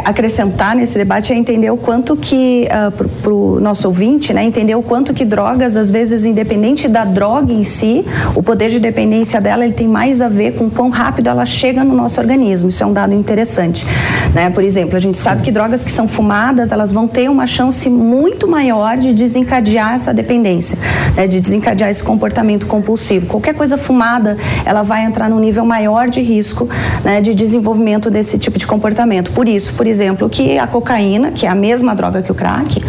acrescentar 0.04 0.74
nesse 0.76 0.98
debate 0.98 1.32
é 1.32 1.36
entender 1.36 1.70
o 1.70 1.76
quanto 1.76 2.16
que, 2.16 2.68
uh, 2.70 2.88
ah, 2.88 2.92
para 3.22 3.32
o 3.32 3.60
nosso 3.60 3.88
ouvinte, 3.88 4.32
né, 4.32 4.44
entender 4.44 4.74
o 4.74 4.82
quanto 4.82 5.12
que 5.12 5.24
drogas, 5.24 5.76
às 5.76 5.90
vezes, 5.90 6.24
independente 6.24 6.88
da 6.88 7.04
droga 7.04 7.52
em 7.52 7.64
si, 7.64 8.04
o 8.34 8.42
poder 8.42 8.70
de 8.70 8.80
dependência 8.80 9.40
dela 9.40 9.64
ele 9.64 9.74
tem 9.74 9.88
mais 9.88 10.20
a 10.20 10.28
ver 10.28 10.52
com 10.52 10.68
quão 10.68 10.90
rápido 10.90 11.28
ela 11.28 11.46
chega 11.46 11.84
no 11.84 11.94
nosso 11.94 12.20
organismo. 12.20 12.68
Isso 12.68 12.82
é 12.82 12.86
um 12.86 12.92
dado 12.92 13.14
interessante. 13.14 13.86
Né? 14.34 14.50
Por 14.50 14.62
exemplo, 14.64 14.96
a 14.96 15.00
gente 15.00 15.18
sabe 15.18 15.42
que 15.42 15.50
drogas 15.50 15.84
que 15.84 15.92
são 15.92 16.08
fumadas, 16.08 16.72
elas 16.72 16.92
vão 16.92 17.06
ter 17.06 17.30
uma 17.30 17.46
chance 17.46 17.88
muito 17.88 18.48
maior 18.48 18.96
de 18.96 19.12
desencadear 19.14 19.94
essa 19.94 20.12
dependência, 20.12 20.78
né? 21.16 21.26
de 21.26 21.40
desencadear 21.40 21.90
esse 21.90 22.02
comportamento 22.02 22.66
compulsivo. 22.66 23.26
Qualquer 23.26 23.54
coisa 23.54 23.78
fumada, 23.78 24.36
ela 24.64 24.82
vai 24.82 25.04
entrar 25.04 25.28
num 25.28 25.38
nível 25.38 25.64
maior 25.64 26.08
de 26.08 26.20
risco 26.20 26.68
né, 27.04 27.20
de 27.20 27.34
desenvolvimento 27.34 28.10
desse 28.10 28.38
tipo 28.38 28.58
de 28.58 28.66
comportamento. 28.66 29.30
Por 29.32 29.48
isso, 29.48 29.73
por 29.74 29.86
exemplo, 29.86 30.28
que 30.28 30.58
a 30.58 30.66
cocaína, 30.66 31.32
que 31.32 31.46
é 31.46 31.48
a 31.48 31.54
mesma 31.54 31.94
droga 31.94 32.22
que 32.22 32.32
o 32.32 32.34
crack, 32.34 32.82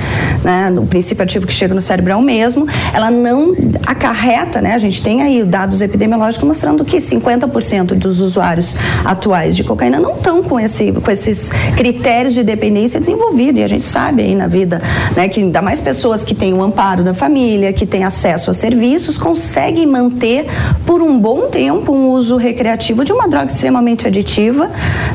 né, 0.44 0.74
o 0.77 0.86
princípio 0.86 1.24
ativo 1.24 1.48
que 1.48 1.54
chega 1.54 1.74
no 1.74 1.82
cérebro 1.82 2.13
é 2.13 2.15
o 2.15 2.22
mesmo, 2.22 2.68
ela 2.94 3.12
não 3.12 3.54
acarreta, 3.86 4.62
né, 4.62 4.74
a 4.74 4.77
gente 4.77 5.01
tem 5.01 5.22
aí 5.22 5.44
dados 5.44 5.82
epidemiológicos 5.82 6.48
mostrando 6.48 6.86
que 6.86 6.98
50% 6.98 7.96
dos 7.96 8.22
usuários 8.22 8.77
atuais 9.04 9.56
de 9.56 9.63
cocaína 9.63 10.00
não 10.00 10.13
estão 10.13 10.44
com, 10.44 10.60
esse, 10.60 10.92
com 10.92 11.12
esses 11.12 11.51
critérios 11.75 12.34
de 12.34 12.44
dependência 12.44 13.00
desenvolvidos, 13.00 13.62
e 13.62 13.63
a 13.63 13.68
gente 13.68 13.86
sabe 13.86 14.24
aí 14.24 14.36
na 14.36 14.48
vida, 14.48 14.82
né, 15.15 15.27
que 15.27 15.39
ainda 15.39 15.62
mais 15.62 15.82
pessoas 15.82 16.24
que 16.24 16.34
têm 16.34 16.54
o 16.54 16.62
amparo 16.62 17.04
da 17.04 17.13
família, 17.13 17.74
que 17.74 17.86
têm 17.86 18.04
acesso 18.04 18.51
a 18.51 18.54
serviços, 18.54 19.18
conseguem 19.18 19.86
manter 19.86 20.46
por 20.86 21.01
um 21.01 21.20
bom 21.20 21.48
tempo 21.48 21.92
um 21.92 22.10
uso 22.10 22.38
recreativo 22.38 23.04
de 23.04 23.12
uma 23.12 23.27
droga 23.27 23.48
extremamente 23.48 24.08
aditiva, 24.08 24.70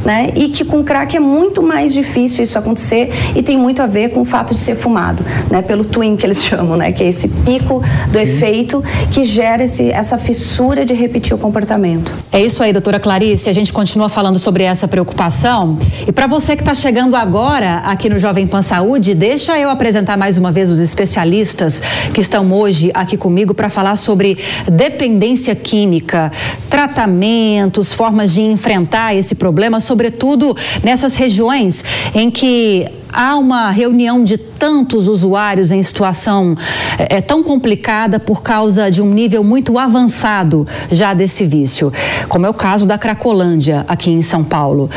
né, 0.05 0.31
e 0.35 0.49
que 0.49 0.65
com 0.65 0.83
crack 0.83 1.17
é 1.17 1.21
muito 1.21 1.50
muito 1.51 1.63
mais 1.65 1.93
difícil 1.93 2.45
isso 2.45 2.57
acontecer 2.57 3.13
e 3.35 3.43
tem 3.43 3.59
muito 3.59 3.83
a 3.83 3.87
ver 3.87 4.11
com 4.11 4.21
o 4.21 4.25
fato 4.25 4.55
de 4.55 4.61
ser 4.61 4.77
fumado, 4.77 5.25
né? 5.51 5.61
Pelo 5.61 5.85
twin 5.85 6.17
que 6.17 6.25
eles 6.25 6.43
chamam, 6.45 6.77
né? 6.77 6.93
Que 6.93 7.03
é 7.03 7.09
esse 7.09 7.27
pico 7.27 7.83
do 8.07 8.19
Sim. 8.19 8.25
efeito 8.25 8.85
que 9.11 9.25
gera 9.25 9.65
esse, 9.65 9.91
essa 9.91 10.17
fissura 10.17 10.85
de 10.85 10.95
repetir 10.95 11.35
o 11.35 11.39
comportamento. 11.39 12.13
É 12.31 12.41
isso 12.41 12.63
aí, 12.63 12.73
doutora 12.73 13.01
Clarice. 13.01 13.49
A 13.49 13.53
gente 13.53 13.73
continua 13.73 14.09
falando 14.09 14.39
sobre 14.39 14.63
essa 14.63 14.87
preocupação. 14.87 15.77
E 16.07 16.13
para 16.13 16.29
você 16.29 16.55
que 16.55 16.63
está 16.63 16.75
chegando 16.75 17.17
agora 17.17 17.79
aqui 17.79 18.09
no 18.09 18.19
Jovem 18.19 18.47
Pan 18.47 18.63
Saúde, 18.63 19.13
deixa 19.13 19.59
eu 19.59 19.71
apresentar 19.71 20.17
mais 20.17 20.39
uma 20.39 20.53
vez 20.53 20.71
os 20.71 20.79
especialistas 20.79 21.83
que 22.15 22.21
estão 22.21 22.53
hoje 22.53 22.93
aqui 22.95 23.17
comigo 23.17 23.53
para 23.55 23.69
falar 23.69 23.97
sobre 23.97 24.39
dependência 24.71 25.55
química, 25.57 26.31
tratamentos, 26.69 27.93
formas 27.93 28.33
de 28.33 28.41
enfrentar 28.41 29.17
esse 29.17 29.35
problema, 29.35 29.81
sobretudo 29.81 30.57
nessas 30.85 31.17
regiões 31.17 31.40
regiões 31.41 31.85
em 32.15 32.31
que 32.31 32.87
há 33.13 33.37
uma 33.37 33.71
reunião 33.71 34.23
de 34.23 34.37
tantos 34.37 35.09
usuários 35.09 35.73
em 35.73 35.83
situação 35.83 36.55
é, 36.99 37.17
é, 37.17 37.21
tão 37.21 37.43
complicada 37.43 38.21
por 38.21 38.43
causa 38.43 38.91
de 38.91 39.01
um 39.01 39.11
nível 39.13 39.43
muito 39.43 39.79
avançado 39.79 40.67
já 40.91 41.15
desse 41.15 41.45
vício, 41.45 41.93
como 42.29 42.47
é 42.47 42.51
o 42.51 42.55
caso 42.55 42.85
da 42.85 42.99
Cracolândia, 42.99 43.85
aqui 43.89 44.11
em 44.11 44.23
São 44.23 44.45
Paulo. 44.45 44.91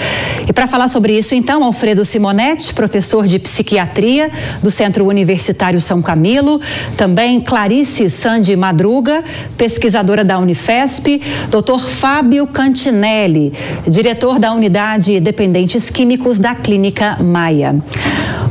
E 0.47 0.51
para 0.51 0.67
falar 0.67 0.89
sobre 0.89 1.17
isso, 1.17 1.33
então, 1.33 1.63
Alfredo 1.63 2.03
Simonetti, 2.03 2.73
professor 2.73 3.25
de 3.25 3.39
psiquiatria 3.39 4.29
do 4.61 4.69
Centro 4.69 5.05
Universitário 5.07 5.79
São 5.79 6.01
Camilo, 6.01 6.59
também 6.97 7.39
Clarice 7.39 8.09
Sandi 8.09 8.55
Madruga, 8.55 9.23
pesquisadora 9.57 10.23
da 10.25 10.37
Unifesp, 10.39 11.21
doutor 11.49 11.79
Fábio 11.79 12.45
Cantinelli, 12.47 13.53
diretor 13.87 14.39
da 14.39 14.51
unidade 14.51 15.19
Dependentes 15.19 15.89
Químicos 15.89 16.37
da 16.37 16.53
Clínica 16.53 17.17
Maia. 17.21 17.81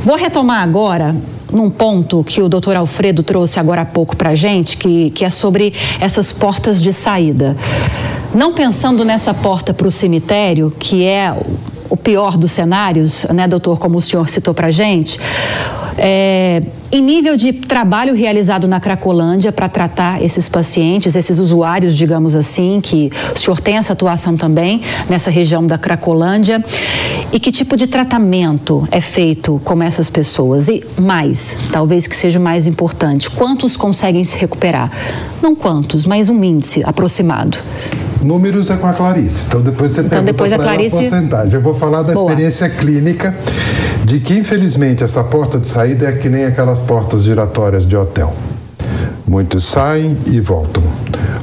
Vou 0.01 0.15
retomar 0.15 0.61
agora 0.61 1.15
num 1.51 1.69
ponto 1.69 2.23
que 2.23 2.41
o 2.41 2.49
doutor 2.49 2.75
Alfredo 2.75 3.21
trouxe 3.23 3.59
agora 3.59 3.81
há 3.81 3.85
pouco 3.85 4.17
para 4.17 4.31
a 4.31 4.35
gente, 4.35 4.75
que, 4.75 5.11
que 5.11 5.23
é 5.23 5.29
sobre 5.29 5.73
essas 5.99 6.31
portas 6.31 6.81
de 6.81 6.91
saída. 6.91 7.55
Não 8.33 8.51
pensando 8.51 9.05
nessa 9.05 9.33
porta 9.33 9.73
para 9.73 9.87
o 9.87 9.91
cemitério, 9.91 10.73
que 10.79 11.05
é 11.05 11.33
o 11.93 11.95
pior 11.95 12.39
dos 12.39 12.51
cenários, 12.51 13.23
né, 13.35 13.47
doutor, 13.47 13.77
como 13.77 13.99
o 13.99 14.01
senhor 14.01 14.27
citou 14.27 14.51
para 14.51 14.65
a 14.65 14.71
gente, 14.71 15.19
é, 15.95 16.63
em 16.91 17.03
nível 17.03 17.37
de 17.37 17.53
trabalho 17.53 18.15
realizado 18.15 18.67
na 18.67 18.79
Cracolândia 18.79 19.51
para 19.51 19.69
tratar 19.69 20.19
esses 20.19 20.49
pacientes, 20.49 21.15
esses 21.15 21.37
usuários, 21.37 21.95
digamos 21.95 22.35
assim, 22.35 22.81
que 22.81 23.11
o 23.35 23.37
senhor 23.37 23.61
tem 23.61 23.77
essa 23.77 23.93
atuação 23.93 24.35
também 24.35 24.81
nessa 25.07 25.29
região 25.29 25.67
da 25.67 25.77
Cracolândia, 25.77 26.65
e 27.31 27.39
que 27.39 27.51
tipo 27.51 27.77
de 27.77 27.85
tratamento 27.85 28.87
é 28.89 28.99
feito 28.99 29.61
com 29.63 29.83
essas 29.83 30.09
pessoas? 30.09 30.69
E 30.69 30.83
mais, 30.99 31.59
talvez 31.71 32.07
que 32.07 32.15
seja 32.15 32.39
mais 32.39 32.65
importante, 32.65 33.29
quantos 33.29 33.77
conseguem 33.77 34.23
se 34.23 34.35
recuperar? 34.39 34.89
Não 35.43 35.53
quantos, 35.53 36.07
mas 36.07 36.27
um 36.27 36.43
índice 36.43 36.81
aproximado. 36.83 37.59
Números 38.23 38.69
é 38.69 38.75
com 38.75 38.87
a 38.87 38.93
Clarice. 38.93 39.47
Então 39.47 39.61
depois 39.61 39.91
você 39.91 40.01
então, 40.01 40.23
depois 40.23 40.53
a 40.53 40.57
Clarice... 40.57 40.95
porcentagem. 40.95 41.53
Eu 41.53 41.61
vou 41.61 41.73
falar 41.73 42.01
da 42.01 42.13
Boa. 42.13 42.31
experiência 42.31 42.69
clínica 42.69 43.35
de 44.05 44.19
que 44.19 44.33
infelizmente 44.33 45.03
essa 45.03 45.23
porta 45.23 45.59
de 45.59 45.67
saída 45.67 46.07
é 46.07 46.11
que 46.13 46.29
nem 46.29 46.45
aquelas 46.45 46.79
portas 46.81 47.23
giratórias 47.23 47.85
de 47.85 47.95
hotel. 47.95 48.33
Muitos 49.25 49.65
saem 49.65 50.17
e 50.27 50.39
voltam. 50.39 50.83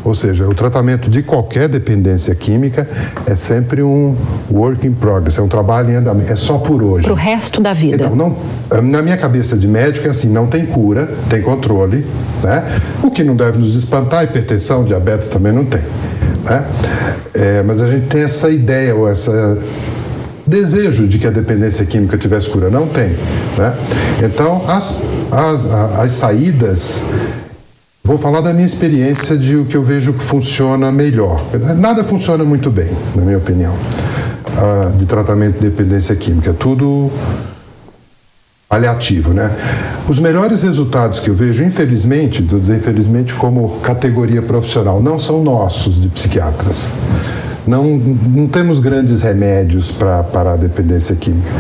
Ou 0.05 0.15
seja, 0.15 0.49
o 0.49 0.55
tratamento 0.55 1.11
de 1.11 1.23
qualquer 1.23 1.69
dependência 1.69 2.35
química 2.35 2.89
é 3.27 3.37
sempre 3.37 3.83
um 3.83 4.15
work 4.51 4.87
in 4.87 4.93
progress, 4.93 5.39
é 5.39 5.43
um 5.43 5.49
trabalho 5.49 5.91
em 5.91 5.97
andamento, 5.97 6.33
é 6.33 6.37
só 6.37 6.59
por 6.59 6.83
hoje. 6.83 7.05
Para 7.05 7.13
o 7.13 7.17
resto 7.17 7.61
da 7.61 7.73
vida. 7.73 8.05
Então, 8.05 8.17
não, 8.17 8.37
na 8.83 9.03
minha 9.03 9.17
cabeça 9.17 9.57
de 9.57 9.69
médico 9.69 10.07
é 10.07 10.11
assim, 10.11 10.31
não 10.31 10.47
tem 10.47 10.67
cura, 10.67 11.09
tem 11.29 11.43
controle, 11.43 12.07
né? 12.43 12.65
O 13.03 13.11
que 13.11 13.23
não 13.23 13.37
deve 13.37 13.59
nos 13.59 13.77
espantar, 13.77 14.25
hipertensão, 14.25 14.85
diabetes 14.85 15.29
também 15.29 15.53
não 15.53 15.65
tem. 15.65 15.83
Né? 16.51 16.65
É, 17.33 17.63
mas 17.63 17.81
a 17.81 17.89
gente 17.89 18.07
tem 18.07 18.23
essa 18.23 18.51
ideia 18.51 18.95
ou 18.95 19.09
essa 19.09 19.57
desejo 20.47 21.07
de 21.07 21.19
que 21.19 21.27
a 21.27 21.31
dependência 21.31 21.87
química 21.87 22.19
tivesse 22.19 22.51
cura. 22.51 22.69
Não 22.69 22.89
tem. 22.89 23.11
Né? 23.57 23.75
Então, 24.25 24.65
as, 24.67 25.01
as, 25.31 26.01
as 26.01 26.13
saídas 26.13 27.05
Vou 28.03 28.17
falar 28.17 28.41
da 28.41 28.53
minha 28.53 28.67
experiência 28.67 29.37
de 29.37 29.55
o 29.55 29.67
que 29.67 29.77
eu 29.77 29.83
vejo 29.83 30.15
que 30.15 30.25
funciona 30.25 30.91
melhor. 30.91 31.41
Nada 31.77 32.03
funciona 32.03 32.43
muito 32.43 32.71
bem, 32.71 32.89
na 33.15 33.23
minha 33.23 33.37
opinião, 33.37 33.73
ah, 34.57 34.91
de 34.99 35.05
tratamento 35.05 35.61
de 35.61 35.69
dependência 35.69 36.17
química. 36.17 36.53
Tudo 36.53 37.09
paliativo, 38.71 39.35
né? 39.35 39.51
Os 40.09 40.21
melhores 40.21 40.63
resultados 40.63 41.19
que 41.19 41.29
eu 41.29 41.35
vejo, 41.35 41.65
infelizmente, 41.65 42.41
infelizmente 42.41 43.35
como 43.35 43.81
categoria 43.81 44.41
profissional, 44.41 45.03
não 45.03 45.19
são 45.19 45.43
nossos 45.43 46.01
de 46.01 46.09
psiquiatras. 46.09 46.95
Não, 47.67 47.85
não 47.85 48.47
temos 48.47 48.79
grandes 48.79 49.23
remédios 49.23 49.91
para 49.91 50.23
parar 50.23 50.53
a 50.53 50.57
dependência 50.57 51.17
química. 51.17 51.51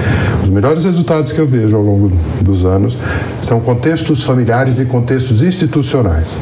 Os 0.44 0.48
melhores 0.48 0.84
resultados 0.84 1.32
que 1.32 1.40
eu 1.40 1.48
vejo 1.48 1.76
ao 1.76 1.82
longo 1.82 2.12
dos 2.40 2.64
anos 2.64 2.96
são 3.42 3.58
contextos 3.58 4.22
familiares 4.22 4.78
e 4.78 4.84
contextos 4.84 5.42
institucionais. 5.42 6.38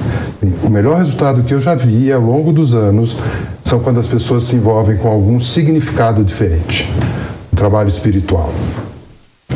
O 0.62 0.68
melhor 0.68 0.98
resultado 0.98 1.42
que 1.44 1.54
eu 1.54 1.62
já 1.62 1.74
vi 1.74 2.12
ao 2.12 2.20
longo 2.20 2.52
dos 2.52 2.74
anos 2.74 3.16
são 3.64 3.80
quando 3.80 4.00
as 4.00 4.06
pessoas 4.06 4.44
se 4.44 4.56
envolvem 4.56 4.98
com 4.98 5.08
algum 5.08 5.40
significado 5.40 6.22
diferente. 6.22 6.92
Um 7.50 7.56
trabalho 7.56 7.88
espiritual. 7.88 8.52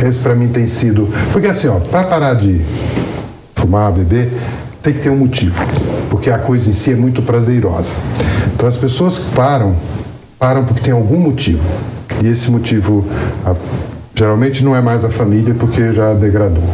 Esse 0.05 0.19
para 0.19 0.35
mim 0.35 0.49
tem 0.49 0.67
sido. 0.67 1.09
Porque 1.33 1.47
assim, 1.47 1.69
ó, 1.69 1.79
para 1.79 2.05
parar 2.05 2.35
de 2.35 2.61
fumar, 3.55 3.93
beber, 3.93 4.33
tem 4.83 4.93
que 4.93 5.01
ter 5.01 5.11
um 5.11 5.17
motivo. 5.17 5.55
Porque 6.11 6.31
a 6.31 6.39
coisa 6.39 6.69
em 6.69 6.73
si 6.73 6.93
é 6.93 6.97
muito 6.97 7.23
prazerosa. 7.23 7.95
Então 8.55 8.69
as 8.69 8.77
pessoas 8.77 9.19
param, 9.19 9.77
param 10.39 10.65
porque 10.65 10.81
tem 10.81 10.93
algum 10.93 11.19
motivo. 11.19 11.63
E 12.23 12.27
esse 12.27 12.51
motivo 12.51 13.05
a, 13.45 13.55
geralmente 14.15 14.65
não 14.65 14.75
é 14.75 14.81
mais 14.81 15.05
a 15.05 15.09
família 15.09 15.55
porque 15.55 15.93
já 15.93 16.13
degradou. 16.15 16.65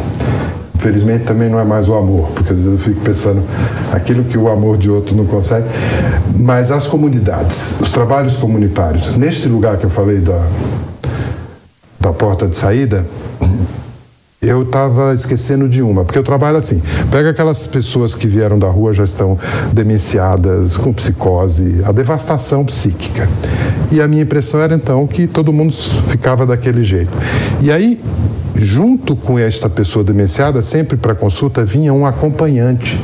Infelizmente 0.75 1.25
também 1.25 1.49
não 1.49 1.59
é 1.59 1.63
mais 1.65 1.89
o 1.89 1.93
amor, 1.93 2.29
porque 2.29 2.53
às 2.53 2.59
vezes 2.59 2.71
eu 2.71 2.77
fico 2.79 3.01
pensando 3.01 3.43
aquilo 3.91 4.23
que 4.23 4.37
o 4.37 4.47
amor 4.47 4.77
de 4.77 4.89
outro 4.89 5.15
não 5.15 5.25
consegue. 5.25 5.67
Mas 6.35 6.71
as 6.71 6.87
comunidades, 6.87 7.79
os 7.81 7.91
trabalhos 7.91 8.37
comunitários, 8.37 9.17
neste 9.17 9.49
lugar 9.49 9.77
que 9.77 9.83
eu 9.83 9.89
falei 9.89 10.19
da, 10.19 10.41
da 11.99 12.13
porta 12.13 12.47
de 12.47 12.55
saída, 12.55 13.05
eu 14.41 14.61
estava 14.61 15.13
esquecendo 15.13 15.67
de 15.67 15.81
uma, 15.81 16.05
porque 16.05 16.17
eu 16.17 16.23
trabalho 16.23 16.55
assim. 16.55 16.81
Pega 17.11 17.31
aquelas 17.31 17.67
pessoas 17.67 18.15
que 18.15 18.25
vieram 18.25 18.57
da 18.57 18.69
rua, 18.69 18.93
já 18.93 19.03
estão 19.03 19.37
demenciadas, 19.73 20.77
com 20.77 20.93
psicose, 20.93 21.81
a 21.85 21.91
devastação 21.91 22.63
psíquica. 22.63 23.27
E 23.91 24.01
a 24.01 24.07
minha 24.07 24.23
impressão 24.23 24.61
era 24.61 24.73
então 24.75 25.05
que 25.05 25.27
todo 25.27 25.51
mundo 25.51 25.73
ficava 26.07 26.45
daquele 26.45 26.83
jeito. 26.83 27.11
E 27.59 27.69
aí, 27.69 28.01
junto 28.55 29.13
com 29.13 29.37
esta 29.37 29.69
pessoa 29.69 30.05
demenciada, 30.05 30.61
sempre 30.61 30.95
para 30.95 31.13
consulta 31.13 31.65
vinha 31.65 31.93
um 31.93 32.05
acompanhante 32.05 32.97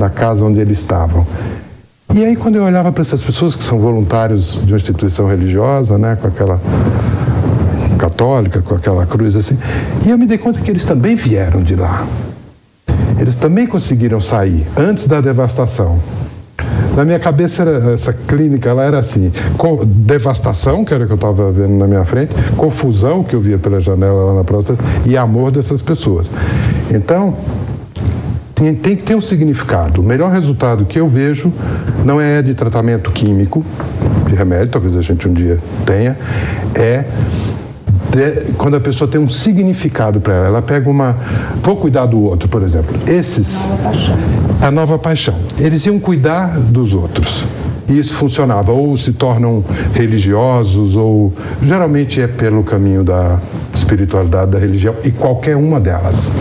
da 0.00 0.08
casa 0.08 0.42
onde 0.42 0.58
eles 0.58 0.78
estavam. 0.78 1.26
E 2.14 2.24
aí, 2.24 2.34
quando 2.34 2.56
eu 2.56 2.64
olhava 2.64 2.90
para 2.90 3.02
essas 3.02 3.22
pessoas 3.22 3.54
que 3.54 3.62
são 3.62 3.78
voluntários 3.78 4.64
de 4.64 4.72
uma 4.72 4.78
instituição 4.78 5.28
religiosa, 5.28 5.98
né, 5.98 6.16
com 6.18 6.28
aquela 6.28 6.58
católica, 7.98 8.62
com 8.62 8.74
aquela 8.74 9.04
cruz 9.04 9.36
assim. 9.36 9.58
E 10.06 10.10
eu 10.10 10.16
me 10.16 10.26
dei 10.26 10.38
conta 10.38 10.60
que 10.60 10.70
eles 10.70 10.84
também 10.84 11.16
vieram 11.16 11.62
de 11.62 11.74
lá. 11.74 12.06
Eles 13.18 13.34
também 13.34 13.66
conseguiram 13.66 14.20
sair 14.20 14.66
antes 14.76 15.08
da 15.08 15.20
devastação. 15.20 16.00
Na 16.96 17.04
minha 17.04 17.18
cabeça, 17.18 17.62
era, 17.62 17.92
essa 17.92 18.12
clínica 18.12 18.72
lá 18.72 18.84
era 18.84 18.98
assim: 18.98 19.30
devastação, 19.86 20.84
que 20.84 20.94
era 20.94 21.04
o 21.04 21.06
que 21.06 21.12
eu 21.12 21.16
estava 21.16 21.50
vendo 21.50 21.74
na 21.74 21.86
minha 21.86 22.04
frente, 22.04 22.32
confusão, 22.56 23.22
que 23.22 23.36
eu 23.36 23.40
via 23.40 23.58
pela 23.58 23.80
janela 23.80 24.24
lá 24.24 24.34
na 24.34 24.44
próxima, 24.44 24.78
e 25.04 25.16
amor 25.16 25.50
dessas 25.50 25.82
pessoas. 25.82 26.30
Então, 26.90 27.36
tem, 28.54 28.74
tem 28.74 28.96
que 28.96 29.04
ter 29.04 29.14
um 29.14 29.20
significado. 29.20 30.00
O 30.00 30.04
melhor 30.04 30.32
resultado 30.32 30.84
que 30.84 30.98
eu 30.98 31.08
vejo 31.08 31.52
não 32.04 32.20
é 32.20 32.42
de 32.42 32.54
tratamento 32.54 33.12
químico, 33.12 33.64
de 34.26 34.34
remédio, 34.34 34.68
talvez 34.68 34.96
a 34.96 35.00
gente 35.00 35.28
um 35.28 35.32
dia 35.32 35.58
tenha, 35.86 36.16
é 36.74 37.04
de, 38.10 38.52
quando 38.52 38.76
a 38.76 38.80
pessoa 38.80 39.10
tem 39.10 39.20
um 39.20 39.28
significado 39.28 40.20
para 40.20 40.34
ela, 40.34 40.46
ela 40.46 40.62
pega 40.62 40.88
uma. 40.88 41.16
Vou 41.62 41.76
cuidar 41.76 42.06
do 42.06 42.22
outro, 42.22 42.48
por 42.48 42.62
exemplo. 42.62 42.94
Esses. 43.06 43.68
Nova 43.68 44.28
a 44.60 44.70
nova 44.70 44.98
paixão. 44.98 45.34
Eles 45.58 45.86
iam 45.86 45.98
cuidar 45.98 46.58
dos 46.58 46.94
outros. 46.94 47.44
E 47.88 47.98
isso 47.98 48.14
funcionava. 48.14 48.72
Ou 48.72 48.96
se 48.96 49.12
tornam 49.12 49.64
religiosos, 49.94 50.96
ou. 50.96 51.32
Geralmente 51.62 52.20
é 52.20 52.26
pelo 52.26 52.62
caminho 52.62 53.04
da 53.04 53.38
espiritualidade, 53.74 54.50
da 54.50 54.58
religião, 54.58 54.94
e 55.04 55.10
qualquer 55.10 55.56
uma 55.56 55.78
delas. 55.78 56.32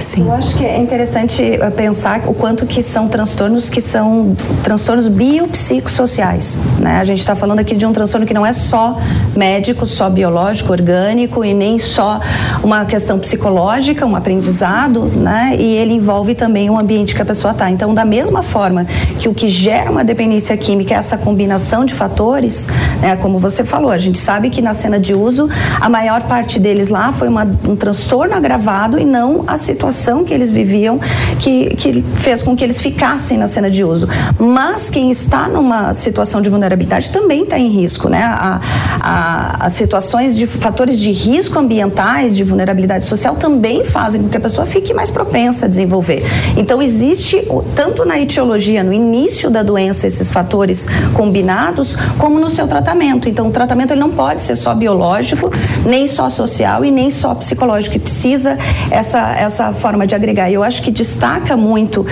Sim. 0.00 0.26
Eu 0.26 0.32
acho 0.32 0.56
que 0.56 0.64
é 0.64 0.78
interessante 0.78 1.42
eh, 1.42 1.70
pensar 1.70 2.22
o 2.26 2.32
quanto 2.32 2.64
que 2.64 2.82
são 2.82 3.06
transtornos 3.06 3.68
que 3.68 3.82
são 3.82 4.34
transtornos 4.64 5.08
biopsicossociais. 5.08 6.58
Né? 6.78 6.96
A 6.96 7.04
gente 7.04 7.18
está 7.18 7.36
falando 7.36 7.58
aqui 7.58 7.76
de 7.76 7.84
um 7.84 7.92
transtorno 7.92 8.26
que 8.26 8.32
não 8.32 8.44
é 8.44 8.52
só 8.52 8.98
médico, 9.40 9.86
só 9.86 10.10
biológico, 10.10 10.70
orgânico 10.70 11.42
e 11.42 11.54
nem 11.54 11.78
só 11.78 12.20
uma 12.62 12.84
questão 12.84 13.18
psicológica, 13.18 14.04
um 14.04 14.14
aprendizado, 14.14 15.04
né? 15.06 15.56
E 15.58 15.76
ele 15.76 15.94
envolve 15.94 16.34
também 16.34 16.68
o 16.68 16.78
ambiente 16.78 17.14
que 17.14 17.22
a 17.22 17.24
pessoa 17.24 17.52
está. 17.52 17.70
Então, 17.70 17.94
da 17.94 18.04
mesma 18.04 18.42
forma 18.42 18.84
que 19.18 19.30
o 19.30 19.34
que 19.34 19.48
gera 19.48 19.90
uma 19.90 20.04
dependência 20.04 20.54
química 20.58 20.92
é 20.94 20.98
essa 20.98 21.16
combinação 21.16 21.86
de 21.86 21.94
fatores, 21.94 22.68
né? 23.00 23.16
Como 23.16 23.38
você 23.38 23.64
falou, 23.64 23.90
a 23.90 23.96
gente 23.96 24.18
sabe 24.18 24.50
que 24.50 24.60
na 24.60 24.74
cena 24.74 24.98
de 24.98 25.14
uso 25.14 25.48
a 25.80 25.88
maior 25.88 26.20
parte 26.24 26.58
deles 26.60 26.90
lá 26.90 27.10
foi 27.10 27.28
uma, 27.28 27.46
um 27.66 27.74
transtorno 27.74 28.34
agravado 28.34 28.98
e 28.98 29.06
não 29.06 29.44
a 29.46 29.56
situação 29.56 30.22
que 30.22 30.34
eles 30.34 30.50
viviam 30.50 31.00
que, 31.38 31.70
que 31.76 32.02
fez 32.16 32.42
com 32.42 32.54
que 32.54 32.62
eles 32.62 32.78
ficassem 32.78 33.38
na 33.38 33.48
cena 33.48 33.70
de 33.70 33.82
uso. 33.82 34.06
Mas 34.38 34.90
quem 34.90 35.10
está 35.10 35.48
numa 35.48 35.94
situação 35.94 36.42
de 36.42 36.50
vulnerabilidade 36.50 37.10
também 37.10 37.44
está 37.44 37.58
em 37.58 37.68
risco, 37.68 38.10
né? 38.10 38.22
A, 38.22 38.60
a, 39.00 39.29
as 39.58 39.72
situações 39.74 40.36
de 40.36 40.46
fatores 40.46 40.98
de 40.98 41.10
risco 41.10 41.58
ambientais, 41.58 42.36
de 42.36 42.44
vulnerabilidade 42.44 43.04
social, 43.04 43.36
também 43.36 43.84
fazem 43.84 44.22
com 44.22 44.28
que 44.28 44.36
a 44.36 44.40
pessoa 44.40 44.66
fique 44.66 44.92
mais 44.92 45.10
propensa 45.10 45.66
a 45.66 45.68
desenvolver. 45.68 46.22
Então, 46.56 46.80
existe, 46.80 47.46
tanto 47.74 48.04
na 48.04 48.18
etiologia, 48.18 48.82
no 48.82 48.92
início 48.92 49.50
da 49.50 49.62
doença, 49.62 50.06
esses 50.06 50.30
fatores 50.30 50.86
combinados, 51.14 51.96
como 52.18 52.38
no 52.38 52.48
seu 52.48 52.66
tratamento. 52.66 53.28
Então, 53.28 53.48
o 53.48 53.50
tratamento 53.50 53.92
ele 53.92 54.00
não 54.00 54.10
pode 54.10 54.40
ser 54.40 54.56
só 54.56 54.74
biológico, 54.74 55.52
nem 55.86 56.06
só 56.06 56.28
social 56.28 56.84
e 56.84 56.90
nem 56.90 57.10
só 57.10 57.34
psicológico. 57.34 57.96
E 57.96 57.98
precisa 57.98 58.58
essa, 58.90 59.30
essa 59.36 59.72
forma 59.72 60.06
de 60.06 60.14
agregar. 60.14 60.50
Eu 60.50 60.62
acho 60.62 60.82
que 60.82 60.90
destaca 60.90 61.56
muito 61.56 62.02
uh, 62.02 62.06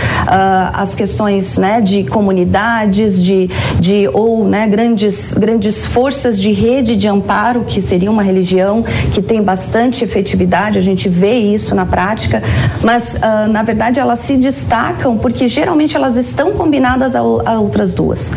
as 0.74 0.94
questões 0.94 1.58
né, 1.58 1.80
de 1.80 2.04
comunidades, 2.04 3.22
de, 3.22 3.50
de 3.80 4.08
ou 4.12 4.44
né, 4.44 4.66
grandes, 4.66 5.34
grandes 5.34 5.86
forças 5.86 6.40
de 6.40 6.52
rede 6.52 6.96
de 6.96 7.07
amparo, 7.08 7.64
que 7.66 7.80
seria 7.80 8.10
uma 8.10 8.22
religião 8.22 8.84
que 9.12 9.20
tem 9.20 9.42
bastante 9.42 10.04
efetividade, 10.04 10.78
a 10.78 10.82
gente 10.82 11.08
vê 11.08 11.38
isso 11.38 11.74
na 11.74 11.86
prática, 11.86 12.42
mas 12.82 13.14
uh, 13.14 13.50
na 13.50 13.62
verdade 13.62 13.98
elas 13.98 14.20
se 14.20 14.36
destacam 14.36 15.16
porque 15.16 15.48
geralmente 15.48 15.96
elas 15.96 16.16
estão 16.16 16.52
combinadas 16.52 17.14
a, 17.16 17.20
a 17.20 17.58
outras 17.60 17.94
duas. 17.94 18.32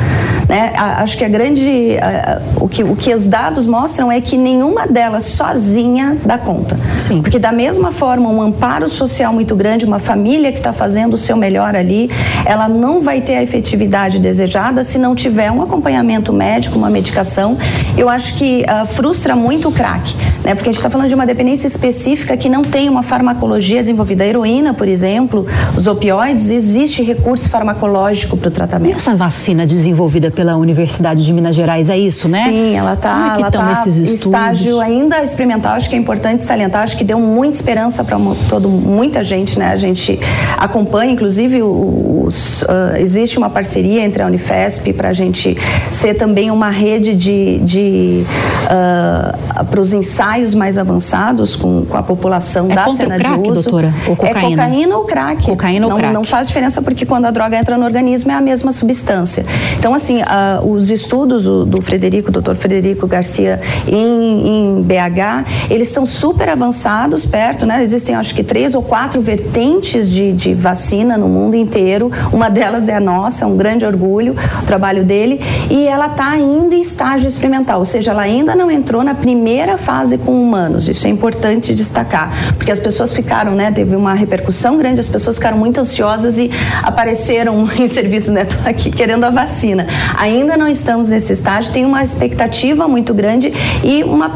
Né? 0.52 0.74
A, 0.76 1.02
acho 1.02 1.18
que 1.18 1.24
a 1.24 1.30
grande. 1.30 1.62
Uh, 1.70 2.66
o, 2.66 2.68
que, 2.68 2.84
o 2.84 2.94
que 2.94 3.14
os 3.16 3.26
dados 3.26 3.66
mostram 3.66 4.12
é 4.12 4.20
que 4.20 4.36
nenhuma 4.36 4.86
delas 4.86 5.24
sozinha 5.24 6.18
dá 6.26 6.38
conta. 6.38 6.78
Sim. 6.98 7.22
Porque 7.22 7.40
da 7.40 7.54
mesma 7.54 7.94
forma, 7.94 8.30
um 8.30 8.42
amparo 8.42 8.90
social 8.90 9.32
muito 9.32 9.56
grande, 9.56 9.86
uma 9.86 9.98
família 9.98 10.52
que 10.52 10.58
está 10.58 10.74
fazendo 10.74 11.14
o 11.14 11.18
seu 11.18 11.38
melhor 11.38 11.74
ali, 11.74 12.12
ela 12.46 12.68
não 12.68 13.00
vai 13.00 13.22
ter 13.22 13.36
a 13.36 13.44
efetividade 13.44 14.20
desejada 14.20 14.84
se 14.84 14.98
não 14.98 15.16
tiver 15.16 15.50
um 15.50 15.62
acompanhamento 15.62 16.34
médico, 16.34 16.78
uma 16.78 16.90
medicação. 16.90 17.58
Eu 17.98 18.10
acho 18.10 18.36
que 18.36 18.66
uh, 18.66 18.86
frustra 18.86 19.38
muito 19.38 19.70
o 19.70 19.72
crack, 19.72 20.14
né? 20.44 20.54
Porque 20.54 20.68
a 20.68 20.74
gente 20.74 20.80
está 20.80 20.90
falando 20.90 21.08
de 21.08 21.16
uma 21.16 21.26
dependência 21.26 21.66
específica 21.66 22.36
que 22.36 22.50
não 22.50 22.62
tem 22.62 22.90
uma 22.90 23.04
farmacologia 23.04 23.80
desenvolvida. 23.80 24.26
A 24.26 24.28
heroína, 24.28 24.74
por 24.74 24.90
exemplo, 24.90 25.48
os 25.78 25.88
opioides, 25.88 26.52
existe 26.52 27.04
recurso 27.04 27.50
farmacológico 27.50 28.36
para 28.36 28.50
o 28.50 28.52
tratamento. 28.52 28.92
E 28.92 28.98
essa 28.98 29.16
vacina 29.16 29.66
desenvolvida 29.66 30.30
pela 30.42 30.58
Universidade 30.58 31.24
de 31.24 31.32
Minas 31.32 31.54
Gerais 31.56 31.88
é 31.88 31.96
isso, 31.96 32.28
né? 32.28 32.46
Sim, 32.50 32.76
ela 32.76 32.96
está. 32.96 33.12
Como 33.12 33.26
é 33.26 33.36
que 33.36 33.44
estão 33.44 33.64
tá 33.64 33.74
esses 33.74 33.96
estudos? 33.98 34.26
Estágio 34.26 34.80
ainda 34.80 35.22
experimental, 35.22 35.74
acho 35.74 35.88
que 35.88 35.96
é 35.96 36.00
importante 36.00 36.44
salientar, 36.44 36.82
acho 36.82 36.98
que 36.98 37.04
deu 37.04 37.20
muita 37.20 37.58
esperança 37.58 38.04
para 38.04 38.18
todo 38.50 38.68
muita 38.68 39.24
gente, 39.24 39.60
né? 39.60 39.68
A 39.68 39.78
gente 39.78 40.20
acompanha, 40.58 41.12
inclusive, 41.12 41.62
os, 41.62 42.64
uh, 42.64 42.98
existe 42.98 43.38
uma 43.38 43.52
parceria 43.52 44.04
entre 44.04 44.24
a 44.24 44.26
Unifesp 44.26 44.92
para 44.94 45.10
a 45.10 45.14
gente 45.14 45.56
ser 45.92 46.16
também 46.16 46.50
uma 46.50 46.72
rede 46.72 47.16
de, 47.16 47.60
de 47.60 48.26
uh, 48.66 49.64
para 49.66 49.80
os 49.80 49.94
ensaios 49.94 50.56
mais 50.56 50.80
avançados 50.80 51.56
com, 51.56 51.86
com 51.86 51.98
a 51.98 52.02
população 52.02 52.66
é 52.72 52.74
da 52.74 52.86
contra 52.86 53.04
cena 53.04 53.16
o 53.16 53.20
crack, 53.20 53.42
de 53.44 53.50
uso. 53.52 53.62
Doutora? 53.62 53.94
Ou 54.08 54.16
cocaína? 54.16 54.40
É 54.40 54.50
cocaína 54.50 54.98
ou 54.98 55.06
crack. 55.06 55.46
Cocaína 55.46 55.82
não, 55.82 55.90
ou 55.92 56.00
crack. 56.00 56.14
Não 56.16 56.24
faz 56.24 56.48
diferença 56.48 56.82
porque 56.82 57.06
quando 57.06 57.26
a 57.26 57.32
droga 57.32 57.56
entra 57.56 57.78
no 57.78 57.86
organismo 57.86 58.32
é 58.32 58.36
a 58.36 58.42
mesma 58.42 58.72
substância. 58.72 59.46
Então, 59.78 59.94
assim, 59.94 60.20
uh, 60.32 60.68
os 60.68 60.90
estudos 60.90 61.44
do, 61.44 61.66
do 61.66 61.82
Frederico, 61.82 62.32
doutor 62.32 62.56
Frederico 62.56 63.06
Garcia, 63.06 63.60
em, 63.88 64.78
em 64.78 64.82
BH, 64.82 65.70
eles 65.70 65.90
estão 65.90 66.06
super 66.06 66.50
avançados, 66.50 67.26
perto, 67.26 67.66
né? 67.66 67.84
Existem 67.84 68.16
acho 68.16 68.34
que 68.34 68.44
três 68.44 68.74
ou 68.74 68.82
quatro 68.82 69.22
vertentes 69.22 70.10
de, 70.10 70.32
de 70.32 70.54
vacina 70.54 71.18
no 71.18 71.28
mundo 71.28 71.56
inteiro. 71.56 72.12
Uma 72.32 72.50
delas 72.50 72.88
é 72.88 72.96
a 72.96 73.00
nossa, 73.00 73.46
um 73.46 73.58
grande 73.58 73.86
orgulho, 73.86 74.36
o 74.62 74.66
trabalho 74.66 75.04
dele, 75.04 75.42
e 75.70 75.86
ela 75.88 76.08
está 76.08 76.30
ainda 76.30 76.76
em 76.76 76.82
estágio 76.82 77.28
experimental, 77.28 77.80
ou 77.80 77.86
seja, 77.86 78.12
ela 78.12 78.22
ainda 78.22 78.56
não 78.56 78.72
entrou 78.72 79.04
na 79.04 79.14
primeira 79.14 79.78
fase 79.78 80.18
com 80.18 80.32
humanos. 80.42 80.88
Isso 80.88 81.06
é 81.08 81.10
importante 81.10 81.76
destacar, 81.76 82.32
porque 82.56 82.72
as 82.72 82.80
pessoas 82.80 83.12
ficaram, 83.12 83.54
né? 83.54 83.72
Teve 83.72 83.96
uma 83.96 84.14
repercussão 84.14 84.78
grande, 84.78 85.00
as 85.00 85.10
pessoas 85.10 85.36
ficaram 85.36 85.58
muito 85.58 85.80
ansiosas 85.80 86.38
e 86.38 86.50
apareceram 86.84 87.68
em 87.78 87.88
serviço, 87.88 88.32
né? 88.32 88.46
Tô 88.46 88.70
aqui 88.70 88.92
querendo 88.92 89.24
a 89.24 89.30
vacina. 89.30 89.88
Ainda 90.22 90.56
não 90.56 90.68
estamos 90.68 91.10
nesse 91.10 91.34
estágio, 91.34 91.74
tem 91.74 91.84
uma 91.84 92.04
expectativa 92.04 92.88
muito 92.88 93.12
grande 93.12 93.52
e 93.84 94.04
uma 94.04 94.30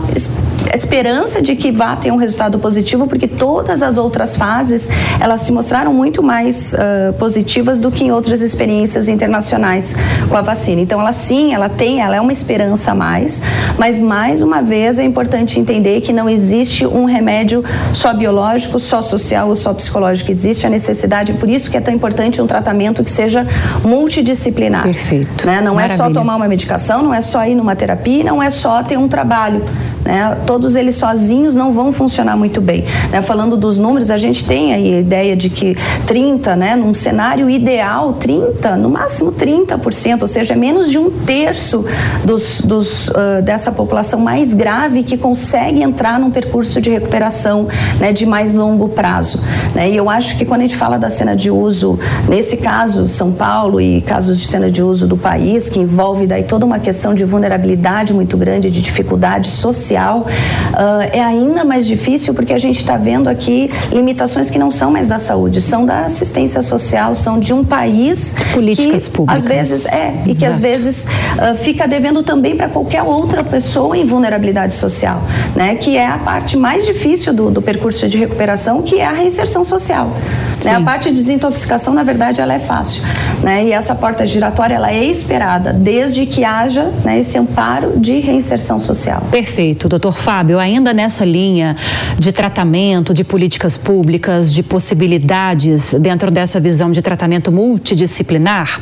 esperança 0.74 1.42
de 1.42 1.56
que 1.56 1.72
vá 1.72 1.96
ter 1.96 2.12
um 2.12 2.16
resultado 2.16 2.60
positivo, 2.60 3.08
porque 3.08 3.28
todas 3.28 3.84
as 3.84 3.98
outras 3.98 4.36
fases 4.36 4.90
elas 5.20 5.42
se 5.42 5.52
mostraram 5.52 5.94
muito 5.94 6.24
mais 6.24 6.74
uh, 6.74 7.14
positivas 7.14 7.80
do 7.80 7.92
que 7.92 8.04
em 8.04 8.12
outras 8.12 8.42
experiências 8.42 9.08
internacionais 9.08 9.96
com 10.30 10.38
a 10.38 10.42
vacina. 10.42 10.82
Então, 10.82 11.00
ela 11.00 11.14
sim, 11.14 11.54
ela 11.54 11.70
tem, 11.70 12.02
ela 12.02 12.16
é 12.16 12.22
uma 12.22 12.34
esperança 12.34 12.92
a 12.92 12.96
mais, 12.96 13.42
mas 13.78 14.00
mais 14.00 14.42
uma 14.42 14.62
vez 14.62 15.00
é 15.00 15.04
importante 15.04 15.60
entender 15.60 16.02
que 16.02 16.14
não 16.14 16.30
existe 16.30 16.86
um 16.86 17.06
remédio 17.06 17.64
só 17.94 18.14
biológico, 18.14 18.80
só 18.80 19.02
social 19.02 19.50
ou 19.50 19.56
só 19.56 19.74
psicológico. 19.74 20.32
Existe 20.32 20.66
a 20.66 20.70
necessidade, 20.70 21.34
por 21.34 21.50
isso 21.50 21.70
que 21.70 21.78
é 21.78 21.82
tão 21.82 21.94
importante 21.94 22.42
um 22.42 22.48
tratamento 22.48 23.04
que 23.04 23.12
seja 23.12 23.46
multidisciplinar. 23.84 24.84
Perfeito. 24.84 25.46
Né? 25.46 25.62
Não 25.62 25.76
Maravilha. 25.76 25.94
é 25.94 25.98
só 25.98 26.12
tomar 26.12 26.36
uma 26.36 26.48
medicação, 26.48 27.02
não 27.02 27.14
é 27.14 27.22
só 27.22 27.46
ir 27.46 27.56
numa 27.56 27.76
terapia, 27.76 28.24
não 28.24 28.42
é 28.42 28.50
só 28.50 28.84
ter 28.84 28.98
um 28.98 29.08
trabalho. 29.08 29.64
Né? 30.06 30.38
Todos 30.46 30.76
eles 30.76 30.96
sozinhos 30.96 31.56
não 31.56 31.74
vão 31.74 31.92
funcionar 31.92 32.38
muito 32.38 32.62
bem. 32.62 32.86
Né? 33.12 33.22
Falando 33.22 33.58
dos 33.58 33.80
números, 33.80 34.12
a 34.12 34.18
gente 34.18 34.46
tem 34.46 34.74
aí 34.74 34.94
a 34.94 35.00
ideia 35.00 35.36
de 35.36 35.50
que 35.50 35.76
30, 36.06 36.56
né? 36.56 36.76
num 36.76 36.94
cenário 36.94 37.50
ideal, 37.50 38.14
30, 38.14 38.78
no 38.78 38.90
máximo 38.90 39.32
30%, 39.32 40.22
ou 40.22 40.28
seja, 40.28 40.56
menos 40.56 40.92
de 40.92 41.00
um 41.00 41.10
terço 41.10 41.84
dos, 42.24 42.62
dos, 42.62 43.10
uh, 43.10 43.42
dessa 43.44 43.72
população 43.72 44.20
mais 44.20 44.54
grave 44.54 45.04
que 45.04 45.18
consegue 45.18 45.82
entrar 45.82 46.20
num 46.20 46.30
percurso 46.30 46.80
de 46.80 46.92
recuperação 46.92 47.68
né? 48.00 48.14
de 48.14 48.26
mais 48.26 48.54
longo 48.54 48.90
prazo. 48.90 49.42
Né? 49.74 49.90
E 49.90 49.98
eu 49.98 50.10
acho 50.10 50.38
que 50.38 50.46
quando 50.46 50.62
a 50.62 50.64
gente 50.64 50.78
fala 50.78 51.00
da 51.00 51.10
cena 51.10 51.36
de 51.36 51.50
uso, 51.50 51.98
nesse 52.30 52.58
caso, 52.58 53.08
São 53.08 53.32
Paulo 53.32 53.82
e 53.82 54.02
casos 54.02 54.40
de 54.40 54.48
cena 54.48 54.70
de 54.70 54.84
uso 54.84 55.08
do 55.08 55.18
país, 55.18 55.68
que 55.68 55.80
envolve 55.80 56.28
daí 56.28 56.44
toda 56.44 56.66
uma 56.66 56.80
questão 56.80 57.16
de 57.16 57.26
vulnerabilidade 57.26 58.14
muito 58.14 58.38
grande, 58.38 58.70
de 58.70 58.82
dificuldade 58.82 59.50
social, 59.50 59.95
social 59.96 60.26
uh, 60.74 61.02
é 61.12 61.22
ainda 61.22 61.64
mais 61.64 61.88
difícil 61.88 62.34
porque 62.34 62.54
a 62.54 62.58
gente 62.58 62.78
está 62.78 62.98
vendo 62.98 63.30
aqui 63.30 63.72
limitações 63.92 64.50
que 64.50 64.60
não 64.60 64.72
são 64.72 64.92
mais 64.92 65.08
da 65.08 65.18
saúde, 65.18 65.62
são 65.62 65.86
da 65.86 66.02
assistência 66.02 66.62
social, 66.62 67.16
são 67.16 67.40
de 67.40 67.54
um 67.54 67.64
país 67.64 68.36
políticas 68.54 69.08
que, 69.08 69.14
públicas. 69.14 69.44
Às 69.44 69.50
vezes 69.50 69.86
é 69.86 70.10
Exato. 70.10 70.30
e 70.30 70.36
que 70.36 70.46
às 70.46 70.60
vezes 70.60 71.06
uh, 71.06 71.56
fica 71.56 71.88
devendo 71.88 72.22
também 72.24 72.56
para 72.56 72.68
qualquer 72.68 73.04
outra 73.04 73.44
pessoa 73.44 73.98
em 73.98 74.06
vulnerabilidade 74.06 74.74
social, 74.74 75.22
né? 75.56 75.76
Que 75.76 75.98
é 75.98 76.08
a 76.08 76.18
parte 76.18 76.58
mais 76.58 76.86
difícil 76.86 77.34
do, 77.34 77.50
do 77.50 77.62
percurso 77.62 78.08
de 78.08 78.18
recuperação, 78.18 78.82
que 78.82 79.00
é 79.00 79.06
a 79.06 79.12
reinserção 79.12 79.64
social. 79.64 80.12
Né? 80.64 80.72
A 80.72 80.82
parte 80.82 81.10
de 81.10 81.16
desintoxicação, 81.16 81.94
na 81.94 82.04
verdade, 82.04 82.42
ela 82.42 82.54
é 82.54 82.60
fácil, 82.60 83.04
né? 83.42 83.66
E 83.66 83.72
essa 83.72 83.96
porta 83.96 84.26
giratória 84.26 84.76
ela 84.76 84.92
é 84.92 85.04
esperada 85.06 85.72
desde 85.74 86.26
que 86.26 86.44
haja 86.44 86.92
né, 87.04 87.20
esse 87.20 87.38
amparo 87.38 87.94
de 87.98 88.20
reinserção 88.20 88.80
social. 88.80 89.22
Perfeito 89.32 89.85
muito, 89.86 89.90
doutor 89.90 90.14
Fábio, 90.14 90.60
ainda 90.60 90.94
nessa 90.94 91.24
linha 91.24 91.76
de 92.18 92.32
tratamento, 92.32 93.14
de 93.14 93.24
políticas 93.24 93.78
públicas, 93.78 94.52
de 94.52 94.64
possibilidades 94.64 95.94
dentro 96.00 96.32
dessa 96.32 96.60
visão 96.60 96.92
de 96.92 97.02
tratamento 97.02 97.52
multidisciplinar. 97.52 98.80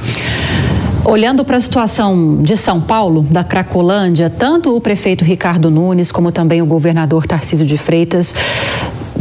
Olhando 1.05 1.43
para 1.43 1.57
a 1.57 1.61
situação 1.61 2.41
de 2.41 2.55
São 2.55 2.79
Paulo, 2.79 3.23
da 3.29 3.43
Cracolândia, 3.43 4.29
tanto 4.29 4.73
o 4.75 4.79
prefeito 4.79 5.25
Ricardo 5.25 5.69
Nunes 5.69 6.11
como 6.11 6.31
também 6.31 6.61
o 6.61 6.65
governador 6.65 7.27
Tarcísio 7.27 7.65
de 7.65 7.77
Freitas 7.77 8.33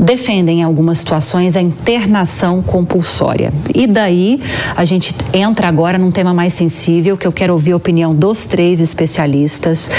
defendem 0.03 0.61
em 0.61 0.63
algumas 0.63 0.99
situações 0.99 1.57
a 1.57 1.61
internação 1.61 2.61
compulsória. 2.61 3.53
E 3.75 3.87
daí 3.87 4.41
a 4.77 4.85
gente 4.85 5.15
entra 5.33 5.69
agora 5.69 5.97
num 5.97 6.11
tema 6.11 6.35
mais 6.35 6.53
sensível 6.53 7.17
que 7.17 7.27
eu 7.27 7.33
quero 7.33 7.53
ouvir 7.53 7.73
a 7.73 7.77
opinião 7.77 8.15
dos 8.15 8.45
três 8.45 8.81
especialistas. 8.81 9.91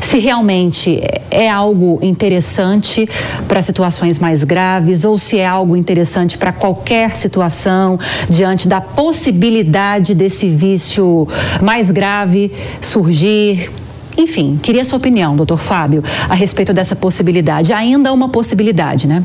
Se 0.00 0.18
realmente 0.18 1.02
é 1.30 1.50
algo 1.50 1.98
interessante 2.00 3.08
para 3.48 3.60
situações 3.60 4.18
mais 4.18 4.44
graves 4.44 5.04
ou 5.04 5.18
se 5.18 5.38
é 5.38 5.46
algo 5.46 5.76
interessante 5.76 6.38
para 6.38 6.52
qualquer 6.52 7.16
situação 7.16 7.98
diante 8.30 8.68
da 8.68 8.80
possibilidade 8.80 10.14
desse 10.14 10.48
vício 10.48 11.26
mais 11.60 11.90
grave 11.90 12.52
surgir 12.80 13.70
enfim, 14.18 14.58
queria 14.60 14.84
sua 14.84 14.98
opinião, 14.98 15.36
doutor 15.36 15.58
Fábio, 15.58 16.02
a 16.28 16.34
respeito 16.34 16.72
dessa 16.72 16.96
possibilidade. 16.96 17.72
Ainda 17.72 18.12
uma 18.12 18.28
possibilidade, 18.28 19.06
né? 19.06 19.22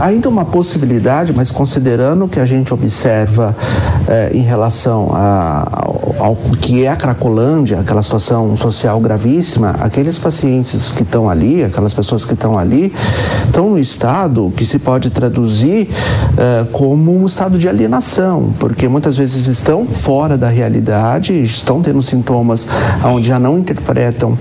Ainda 0.00 0.28
uma 0.28 0.44
possibilidade, 0.44 1.32
mas 1.34 1.50
considerando 1.50 2.28
que 2.28 2.40
a 2.40 2.44
gente 2.44 2.74
observa 2.74 3.56
eh, 4.08 4.30
em 4.34 4.42
relação 4.42 5.10
a, 5.12 5.66
ao, 5.70 6.14
ao, 6.18 6.36
que 6.36 6.84
é 6.84 6.88
a 6.88 6.96
Cracolândia, 6.96 7.80
aquela 7.80 8.02
situação 8.02 8.56
social 8.56 9.00
gravíssima, 9.00 9.70
aqueles 9.80 10.18
pacientes 10.18 10.92
que 10.92 11.02
estão 11.02 11.28
ali, 11.28 11.64
aquelas 11.64 11.94
pessoas 11.94 12.24
que 12.24 12.34
estão 12.34 12.58
ali, 12.58 12.92
estão 13.46 13.70
no 13.70 13.78
estado 13.78 14.52
que 14.56 14.64
se 14.64 14.78
pode 14.78 15.10
traduzir 15.10 15.88
eh, 16.38 16.66
como 16.72 17.14
um 17.14 17.26
estado 17.26 17.58
de 17.58 17.68
alienação, 17.68 18.54
porque 18.58 18.88
muitas 18.88 19.16
vezes 19.16 19.48
estão 19.48 19.84
fora 19.84 20.38
da 20.38 20.48
realidade, 20.48 21.34
estão 21.34 21.82
tendo 21.82 22.00
sintomas 22.02 22.66
onde 23.04 23.28
já 23.28 23.38
não 23.38 23.58
interpretam 23.58 24.38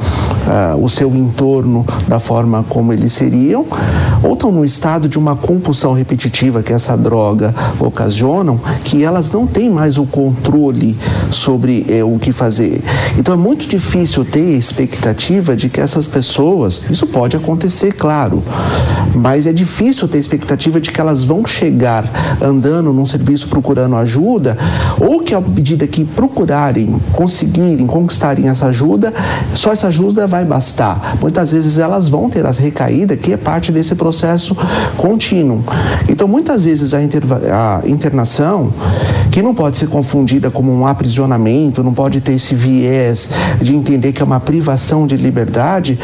eh, 0.48 0.76
o 0.80 0.88
seu 0.88 1.14
entorno 1.14 1.86
da 2.08 2.18
forma 2.18 2.64
como 2.70 2.94
eles 2.94 3.12
seriam, 3.12 3.66
ou 4.24 4.34
estão 4.34 4.54
no 4.54 4.64
estado 4.64 5.10
de 5.10 5.20
uma 5.20 5.36
compulsão 5.36 5.92
repetitiva 5.92 6.64
que 6.64 6.72
essa 6.72 6.96
droga 6.96 7.54
ocasionam, 7.78 8.58
que 8.86 9.04
elas 9.04 9.30
não 9.32 9.46
têm 9.46 9.70
mais 9.70 9.98
o 9.98 10.06
controle 10.06 10.98
sobre 11.30 11.86
é, 11.90 12.04
o 12.04 12.18
que 12.18 12.32
fazer. 12.32 12.82
Então 13.18 13.34
é 13.34 13.38
muito 13.38 13.68
difícil 13.68 14.24
ter 14.24 14.54
expectativa 14.56 15.58
de 15.58 15.68
que 15.68 15.82
essas 15.82 16.08
pessoas, 16.08 16.82
isso 16.90 17.06
pode 17.06 17.36
acontecer, 17.36 17.92
claro, 17.92 18.42
mas 19.14 19.46
é 19.46 19.52
difícil 19.52 20.08
ter 20.08 20.20
expectativa 20.20 20.80
de 20.80 20.90
que 20.90 21.02
elas 21.02 21.24
vão 21.24 21.46
chegar 21.46 21.81
andando 22.42 22.94
num 22.94 23.06
serviço 23.06 23.48
procurando 23.48 23.96
ajuda, 23.96 24.58
ou 25.00 25.22
que 25.22 25.34
à 25.34 25.42
medida 25.42 25.88
que 25.88 26.04
procurarem, 26.04 26.96
conseguirem, 27.14 27.86
conquistarem 27.86 28.48
essa 28.48 28.68
ajuda, 28.68 29.14
só 29.54 29.72
essa 29.72 29.88
ajuda 29.88 30.28
vai 30.28 30.46
bastar. 30.46 31.18
Muitas 31.22 31.52
vezes 31.52 31.78
elas 31.78 32.08
vão 32.08 32.30
ter 32.30 32.46
as 32.46 32.58
recaídas, 32.58 33.20
que 33.20 33.34
é 33.34 33.38
parte 33.38 33.72
desse 33.72 33.96
processo 33.96 34.56
contínuo. 34.98 35.64
Então, 36.10 36.28
muitas 36.28 36.66
vezes 36.66 36.94
a, 36.94 37.00
a 37.00 37.82
internação, 37.88 38.72
que 39.32 39.42
não 39.42 39.56
pode 39.56 39.78
ser 39.78 39.88
confundida 39.88 40.52
como 40.52 40.72
um 40.72 40.86
aprisionamento, 40.86 41.82
não 41.82 41.94
pode 41.94 42.20
ter 42.20 42.34
esse 42.34 42.54
viés 42.54 43.30
de 43.62 43.74
entender 43.74 44.12
que 44.12 44.22
é 44.22 44.26
uma 44.26 44.42
privação 44.42 45.08
de 45.08 45.16
liberdade, 45.16 45.98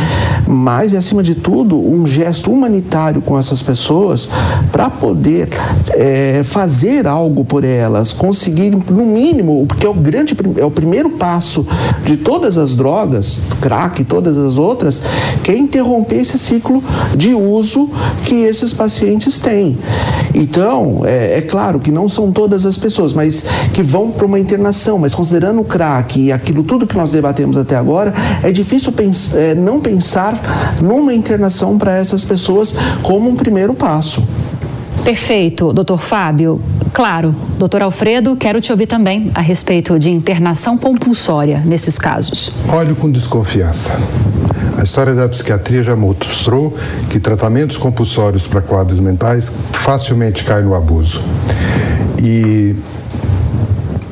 mas, 0.47 0.95
acima 0.95 1.21
de 1.21 1.35
tudo, 1.35 1.77
um 1.77 2.07
gesto 2.07 2.51
humanitário 2.51 3.21
com 3.21 3.37
essas 3.37 3.61
pessoas 3.61 4.29
para 4.71 4.89
poder 4.89 5.49
é, 5.89 6.41
fazer 6.43 7.05
algo 7.05 7.43
por 7.43 7.65
elas, 7.65 8.13
conseguirem, 8.13 8.81
no 8.89 9.05
mínimo, 9.05 9.65
porque 9.67 9.85
é 9.85 9.89
o 9.89 9.93
grande, 9.93 10.35
é 10.57 10.65
o 10.65 10.71
primeiro 10.71 11.09
passo 11.11 11.67
de 12.05 12.15
todas 12.15 12.57
as 12.57 12.75
drogas, 12.75 13.41
crack 13.59 14.01
e 14.01 14.05
todas 14.05 14.37
as 14.37 14.57
outras, 14.57 15.01
que 15.43 15.51
é 15.51 15.57
interromper 15.57 16.21
esse 16.21 16.37
ciclo 16.37 16.81
de 17.15 17.33
uso 17.33 17.89
que 18.23 18.35
esses 18.35 18.73
pacientes 18.73 19.41
têm. 19.41 19.77
Então, 20.37 21.01
é, 21.03 21.39
é 21.39 21.41
claro 21.41 21.79
que 21.79 21.91
não 21.91 22.07
são 22.07 22.31
todas 22.31 22.63
as 22.65 22.77
pessoas, 22.77 23.11
mas 23.11 23.45
que 23.73 23.81
vão 23.81 24.11
para 24.11 24.25
uma 24.25 24.39
internação, 24.39 24.99
mas 24.99 25.15
considerando 25.15 25.61
o 25.61 25.65
crack 25.65 26.19
e 26.19 26.31
aquilo 26.31 26.63
tudo 26.63 26.85
que 26.85 26.95
nós 26.95 27.11
debatemos 27.11 27.57
até 27.57 27.75
agora, 27.75 28.13
é 28.43 28.51
difícil 28.51 28.91
pens 28.91 29.35
é, 29.35 29.55
não 29.55 29.79
pensar 29.79 30.39
numa 30.79 31.13
internação 31.13 31.77
para 31.77 31.97
essas 31.97 32.23
pessoas 32.23 32.73
como 33.01 33.27
um 33.27 33.35
primeiro 33.35 33.73
passo. 33.73 34.23
Perfeito, 35.03 35.73
doutor 35.73 35.97
Fábio. 35.97 36.61
Claro, 36.93 37.33
doutor 37.57 37.81
Alfredo, 37.81 38.35
quero 38.35 38.59
te 38.61 38.71
ouvir 38.71 38.87
também 38.87 39.31
a 39.33 39.41
respeito 39.41 39.97
de 39.97 40.11
internação 40.11 40.77
compulsória 40.77 41.63
nesses 41.65 41.97
casos. 41.97 42.51
Olho 42.71 42.95
com 42.95 43.09
desconfiança. 43.09 43.99
A 44.77 44.83
história 44.83 45.15
da 45.15 45.27
psiquiatria 45.27 45.81
já 45.81 45.95
mostrou 45.95 46.77
que 47.09 47.19
tratamentos 47.19 47.77
compulsórios 47.77 48.45
para 48.45 48.61
quadros 48.61 48.99
mentais 48.99 49.51
facilmente 49.73 50.43
caem 50.43 50.65
no 50.65 50.75
abuso. 50.75 51.19
E 52.21 52.75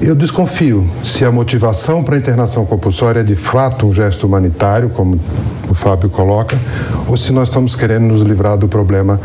eu 0.02 0.16
desconfio 0.16 0.90
se 1.04 1.24
a 1.24 1.32
motivação 1.32 2.04
para 2.04 2.16
a 2.16 2.18
internação 2.18 2.66
compulsória 2.66 3.20
é 3.20 3.24
de 3.24 3.36
fato 3.36 3.86
um 3.86 3.94
gesto 3.94 4.26
humanitário, 4.26 4.90
como 4.90 5.20
o 5.70 5.74
Fábio 5.76 6.10
coloca, 6.10 6.60
ou 7.08 7.16
se 7.16 7.32
nós 7.32 7.48
estamos 7.48 7.76
querendo 7.76 8.04
nos 8.06 8.22
livrar 8.22 8.58
do 8.58 8.68
problema 8.68 9.20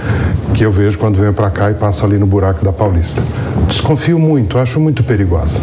que 0.53 0.65
eu 0.65 0.71
vejo 0.71 0.99
quando 0.99 1.17
venho 1.17 1.33
para 1.33 1.51
cá 1.51 1.71
e 1.71 1.75
passo 1.75 2.05
ali 2.05 2.19
no 2.19 2.27
buraco 2.27 2.63
da 2.65 2.73
Paulista. 2.73 3.23
Desconfio 3.67 4.19
muito, 4.19 4.59
acho 4.59 4.79
muito 4.79 5.03
perigosa. 5.03 5.61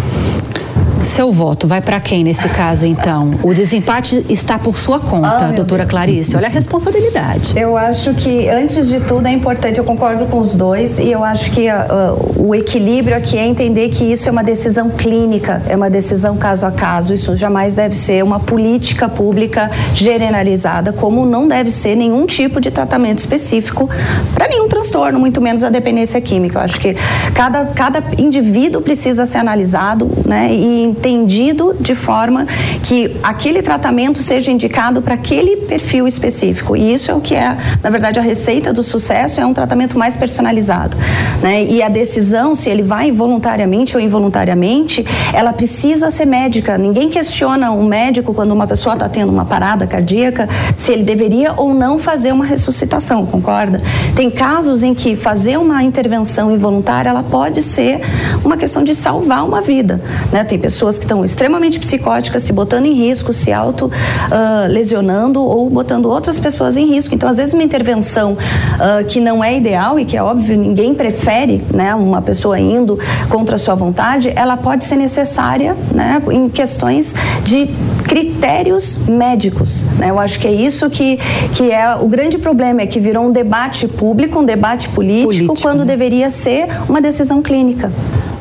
Seu 1.08 1.32
voto 1.32 1.67
vai 1.67 1.80
para 1.80 2.02
quem 2.02 2.22
nesse 2.22 2.50
caso, 2.50 2.86
então? 2.86 3.32
O 3.41 3.54
desempate 3.54 4.26
está 4.28 4.60
por 4.60 4.78
sua 4.78 5.00
conta, 5.00 5.48
ah, 5.48 5.52
doutora 5.54 5.84
Deus. 5.84 5.91
Clarice. 5.91 6.36
Olha 6.36 6.48
a 6.48 6.50
responsabilidade. 6.50 7.58
Eu 7.58 7.78
acho 7.78 8.13
que, 8.13 8.50
antes 8.50 8.89
de 8.89 9.00
tudo, 9.00 9.26
é 9.26 9.32
importante, 9.32 9.78
eu 9.78 9.86
concordo 9.86 10.26
com 10.26 10.39
os 10.39 10.54
dois, 10.58 11.00
e 11.00 11.10
eu 11.10 11.24
acho 11.24 11.52
que 11.52 11.70
uh, 11.70 12.46
o 12.46 12.54
equilíbrio 12.54 13.15
aqui 13.15 13.38
é 13.38 13.48
entender 13.48 13.88
que 13.88 14.04
isso 14.04 14.28
é 14.28 14.32
uma 14.34 14.43
decisão 14.43 14.89
clínica, 14.89 15.62
é 15.70 15.78
uma 15.78 15.89
decisão 15.89 16.36
caso 16.36 16.65
a 16.65 16.72
caso. 16.72 17.13
Isso 17.13 17.38
jamais 17.38 17.74
deve 17.74 17.96
ser 17.96 18.22
uma 18.22 18.41
política 18.41 19.08
pública 19.08 19.72
generalizada, 19.96 20.91
como 20.91 21.26
não 21.26 21.48
deve 21.48 21.72
ser 21.72 21.96
nenhum 21.96 22.26
tipo 22.26 22.60
de 22.60 22.70
tratamento 22.70 23.20
específico 23.20 23.89
para 24.34 24.50
nenhum 24.50 24.67
transtorno, 24.67 25.17
muito 25.17 25.39
menos 25.39 25.63
a 25.63 25.70
dependência 25.70 26.20
química. 26.20 26.60
Eu 26.60 26.63
acho 26.63 26.80
que 26.82 26.98
cada, 27.34 27.65
cada 27.67 28.04
indivíduo 28.17 28.82
precisa 28.82 29.26
ser 29.26 29.38
analisado 29.38 30.12
né, 30.26 30.50
e 30.52 30.96
entendido 30.97 31.75
de 31.79 31.93
forma 31.93 32.45
que 32.83 33.15
aquele 33.21 33.62
tratamento 33.62 34.21
seja 34.21 34.51
indicado 34.51 35.01
para 35.01 35.13
aquele 35.13 35.57
perfil 35.57 36.07
específico. 36.07 36.75
E 36.75 36.93
isso 36.93 37.12
é 37.12 37.13
o 37.13 37.21
que 37.21 37.36
é, 37.36 37.55
na 37.83 37.89
verdade, 37.89 38.17
a 38.17 38.21
receita 38.21 38.73
do 38.73 38.81
sucesso 38.81 39.39
é 39.39 39.45
um 39.45 39.53
tratamento 39.53 39.97
mais 39.97 40.17
personalizado. 40.17 40.97
Né? 41.41 41.63
E 41.65 41.83
a 41.83 41.89
decisão, 41.89 42.55
se 42.55 42.69
ele 42.69 42.81
vai 42.81 43.12
voluntariamente 43.12 43.95
ou 43.95 44.01
involuntariamente, 44.01 45.05
ela 45.33 45.53
precisa 45.53 46.10
ser 46.10 46.25
médica. 46.25 46.77
Ninguém 46.77 47.10
questiona 47.10 47.71
um 47.71 47.86
médico 47.86 48.33
quando 48.33 48.51
uma 48.51 48.65
pessoa 48.65 48.93
está 48.93 49.07
tendo 49.07 49.31
uma 49.31 49.45
parada 49.45 49.86
cardíaca 49.86 50.49
se 50.75 50.91
ele 50.91 51.03
deveria 51.03 51.53
ou 51.55 51.73
não 51.73 51.99
fazer 51.99 52.31
uma 52.31 52.45
ressuscitação, 52.45 53.25
concorda? 53.25 53.81
Tem 54.15 54.29
casos 54.29 54.83
em 54.83 54.93
que 54.93 55.15
fazer 55.15 55.57
uma 55.57 55.83
intervenção 55.83 56.51
involuntária 56.51 57.10
ela 57.10 57.23
pode 57.23 57.62
ser 57.62 58.01
uma 58.43 58.57
questão 58.57 58.83
de 58.83 58.95
salvar 58.95 59.45
uma 59.45 59.62
vida. 59.62 60.01
Né? 60.31 60.43
Tem 60.43 60.57
pessoas 60.57 60.77
pessoas 60.78 61.00
que 61.00 61.06
estão 61.06 61.26
extremamente 61.26 61.80
psicóticas, 61.80 62.44
se 62.44 62.54
botando 62.54 62.86
em 62.86 62.94
risco, 62.94 63.34
se 63.34 63.52
auto 63.52 63.88
uh, 63.88 64.72
lesionando 64.72 65.44
ou 65.44 65.68
botando 65.72 66.06
outras 66.06 66.40
pessoas 66.40 66.78
em 66.78 66.86
risco. 66.86 67.16
Então, 67.16 67.28
às 67.28 67.38
vezes, 67.38 67.56
uma 67.56 67.63
intervenção 67.63 68.34
uh, 68.34 69.04
que 69.08 69.20
não 69.20 69.44
é 69.44 69.58
ideal 69.58 70.00
e 70.00 70.06
que 70.06 70.16
é 70.16 70.22
óbvio 70.22 70.56
ninguém 70.56 70.94
prefere, 70.94 71.63
né, 71.74 71.96
uma 71.96 72.22
pessoa 72.22 72.60
indo 72.60 73.00
contra 73.28 73.56
a 73.56 73.58
sua 73.58 73.74
vontade, 73.74 74.32
ela 74.36 74.56
pode 74.56 74.86
ser 74.86 74.98
necessária, 74.98 75.76
né, 75.92 76.22
em 76.32 76.48
questões 76.48 77.16
de 77.44 77.68
critérios 78.08 79.00
médicos. 79.08 79.84
Né? 79.98 80.12
Eu 80.12 80.20
acho 80.20 80.40
que 80.40 80.48
é 80.48 80.54
isso 80.54 80.88
que, 80.92 81.18
que 81.56 81.72
é 81.72 81.96
o 81.96 82.08
grande 82.08 82.38
problema, 82.38 82.82
é 82.82 82.86
que 82.86 83.00
virou 83.00 83.26
um 83.26 83.32
debate 83.32 83.88
público, 83.88 84.38
um 84.38 84.46
debate 84.46 84.90
político, 84.90 85.26
político 85.26 85.60
quando 85.60 85.80
né? 85.80 85.86
deveria 85.86 86.30
ser 86.30 86.68
uma 86.88 87.02
decisão 87.02 87.42
clínica. 87.42 87.92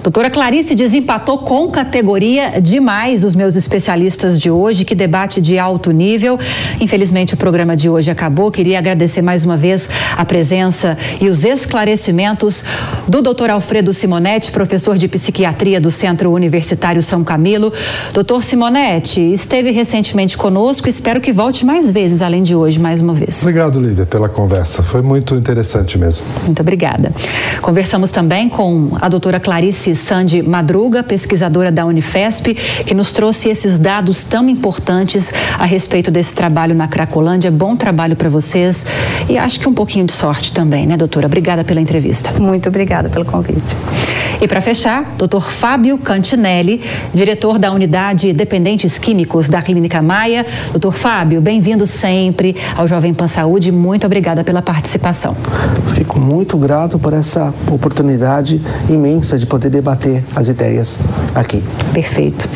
Doutora 0.06 0.30
Clarice 0.30 0.76
desempatou 0.76 1.38
com 1.38 1.68
categoria 1.68 2.60
demais 2.60 3.24
os 3.24 3.34
meus 3.34 3.56
especialistas 3.56 4.38
de 4.38 4.48
hoje. 4.48 4.84
Que 4.84 4.94
debate 4.94 5.40
de 5.40 5.58
alto 5.58 5.90
nível. 5.90 6.38
Infelizmente, 6.80 7.34
o 7.34 7.36
programa 7.36 7.74
de 7.74 7.90
hoje 7.90 8.08
acabou. 8.08 8.52
Queria 8.52 8.78
agradecer 8.78 9.20
mais 9.20 9.44
uma 9.44 9.56
vez 9.56 9.90
a 10.16 10.24
presença 10.24 10.96
e 11.20 11.28
os 11.28 11.44
esclarecimentos 11.44 12.64
do 13.08 13.20
doutor 13.20 13.50
Alfredo 13.50 13.92
Simonetti, 13.92 14.52
professor 14.52 14.96
de 14.96 15.08
psiquiatria 15.08 15.80
do 15.80 15.90
Centro 15.90 16.30
Universitário 16.30 17.02
São 17.02 17.24
Camilo. 17.24 17.72
Doutor 18.14 18.44
Simonetti, 18.44 19.20
esteve 19.20 19.72
recentemente 19.72 20.38
conosco. 20.38 20.88
Espero 20.88 21.20
que 21.20 21.32
volte 21.32 21.66
mais 21.66 21.90
vezes, 21.90 22.22
além 22.22 22.44
de 22.44 22.54
hoje, 22.54 22.78
mais 22.78 23.00
uma 23.00 23.12
vez. 23.12 23.42
Obrigado, 23.42 23.80
Lívia, 23.80 24.06
pela 24.06 24.28
conversa. 24.28 24.84
Foi 24.84 25.02
muito 25.02 25.34
interessante 25.34 25.98
mesmo. 25.98 26.24
Muito 26.44 26.62
obrigada. 26.62 27.12
Conversamos 27.60 28.12
também 28.12 28.48
com 28.48 28.90
a 29.00 29.08
doutora 29.08 29.40
Clarice 29.40 29.95
Sandy 29.96 30.42
Madruga, 30.42 31.02
pesquisadora 31.02 31.72
da 31.72 31.84
Unifesp, 31.84 32.54
que 32.54 32.94
nos 32.94 33.12
trouxe 33.12 33.48
esses 33.48 33.78
dados 33.78 34.22
tão 34.22 34.48
importantes 34.48 35.32
a 35.58 35.64
respeito 35.64 36.10
desse 36.10 36.34
trabalho 36.34 36.74
na 36.74 36.86
Cracolândia. 36.86 37.50
Bom 37.50 37.74
trabalho 37.74 38.14
para 38.14 38.28
vocês 38.28 38.86
e 39.28 39.38
acho 39.38 39.58
que 39.58 39.68
um 39.68 39.74
pouquinho 39.74 40.04
de 40.04 40.12
sorte 40.12 40.52
também, 40.52 40.86
né, 40.86 40.96
doutora? 40.96 41.26
Obrigada 41.26 41.64
pela 41.64 41.80
entrevista. 41.80 42.30
Muito 42.38 42.68
obrigada 42.68 43.08
pelo 43.08 43.24
convite. 43.24 43.76
E 44.40 44.46
para 44.46 44.60
fechar, 44.60 45.14
doutor 45.16 45.50
Fábio 45.50 45.96
Cantinelli, 45.96 46.82
diretor 47.14 47.58
da 47.58 47.72
unidade 47.72 48.34
Dependentes 48.34 48.98
Químicos 48.98 49.48
da 49.48 49.62
Clínica 49.62 50.02
Maia. 50.02 50.44
Doutor 50.72 50.92
Fábio, 50.92 51.40
bem-vindo 51.40 51.86
sempre 51.86 52.54
ao 52.76 52.86
Jovem 52.86 53.14
Pan 53.14 53.26
Saúde. 53.26 53.72
Muito 53.72 54.04
obrigada 54.04 54.44
pela 54.44 54.60
participação. 54.60 55.34
Fico 55.94 56.20
muito 56.20 56.58
grato 56.58 56.98
por 56.98 57.14
essa 57.14 57.52
oportunidade 57.70 58.60
imensa 58.90 59.38
de 59.38 59.46
poder 59.46 59.70
debater 59.70 59.85
as 60.34 60.48
ideias 60.48 61.00
aqui. 61.34 61.62
Perfeito. 61.92 62.48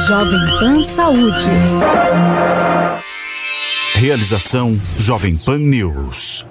Jovem 0.08 0.40
Pan 0.60 0.84
Saúde. 0.84 1.50
Realização 3.96 4.80
Jovem 5.00 5.38
Pan 5.38 5.58
News. 5.58 6.46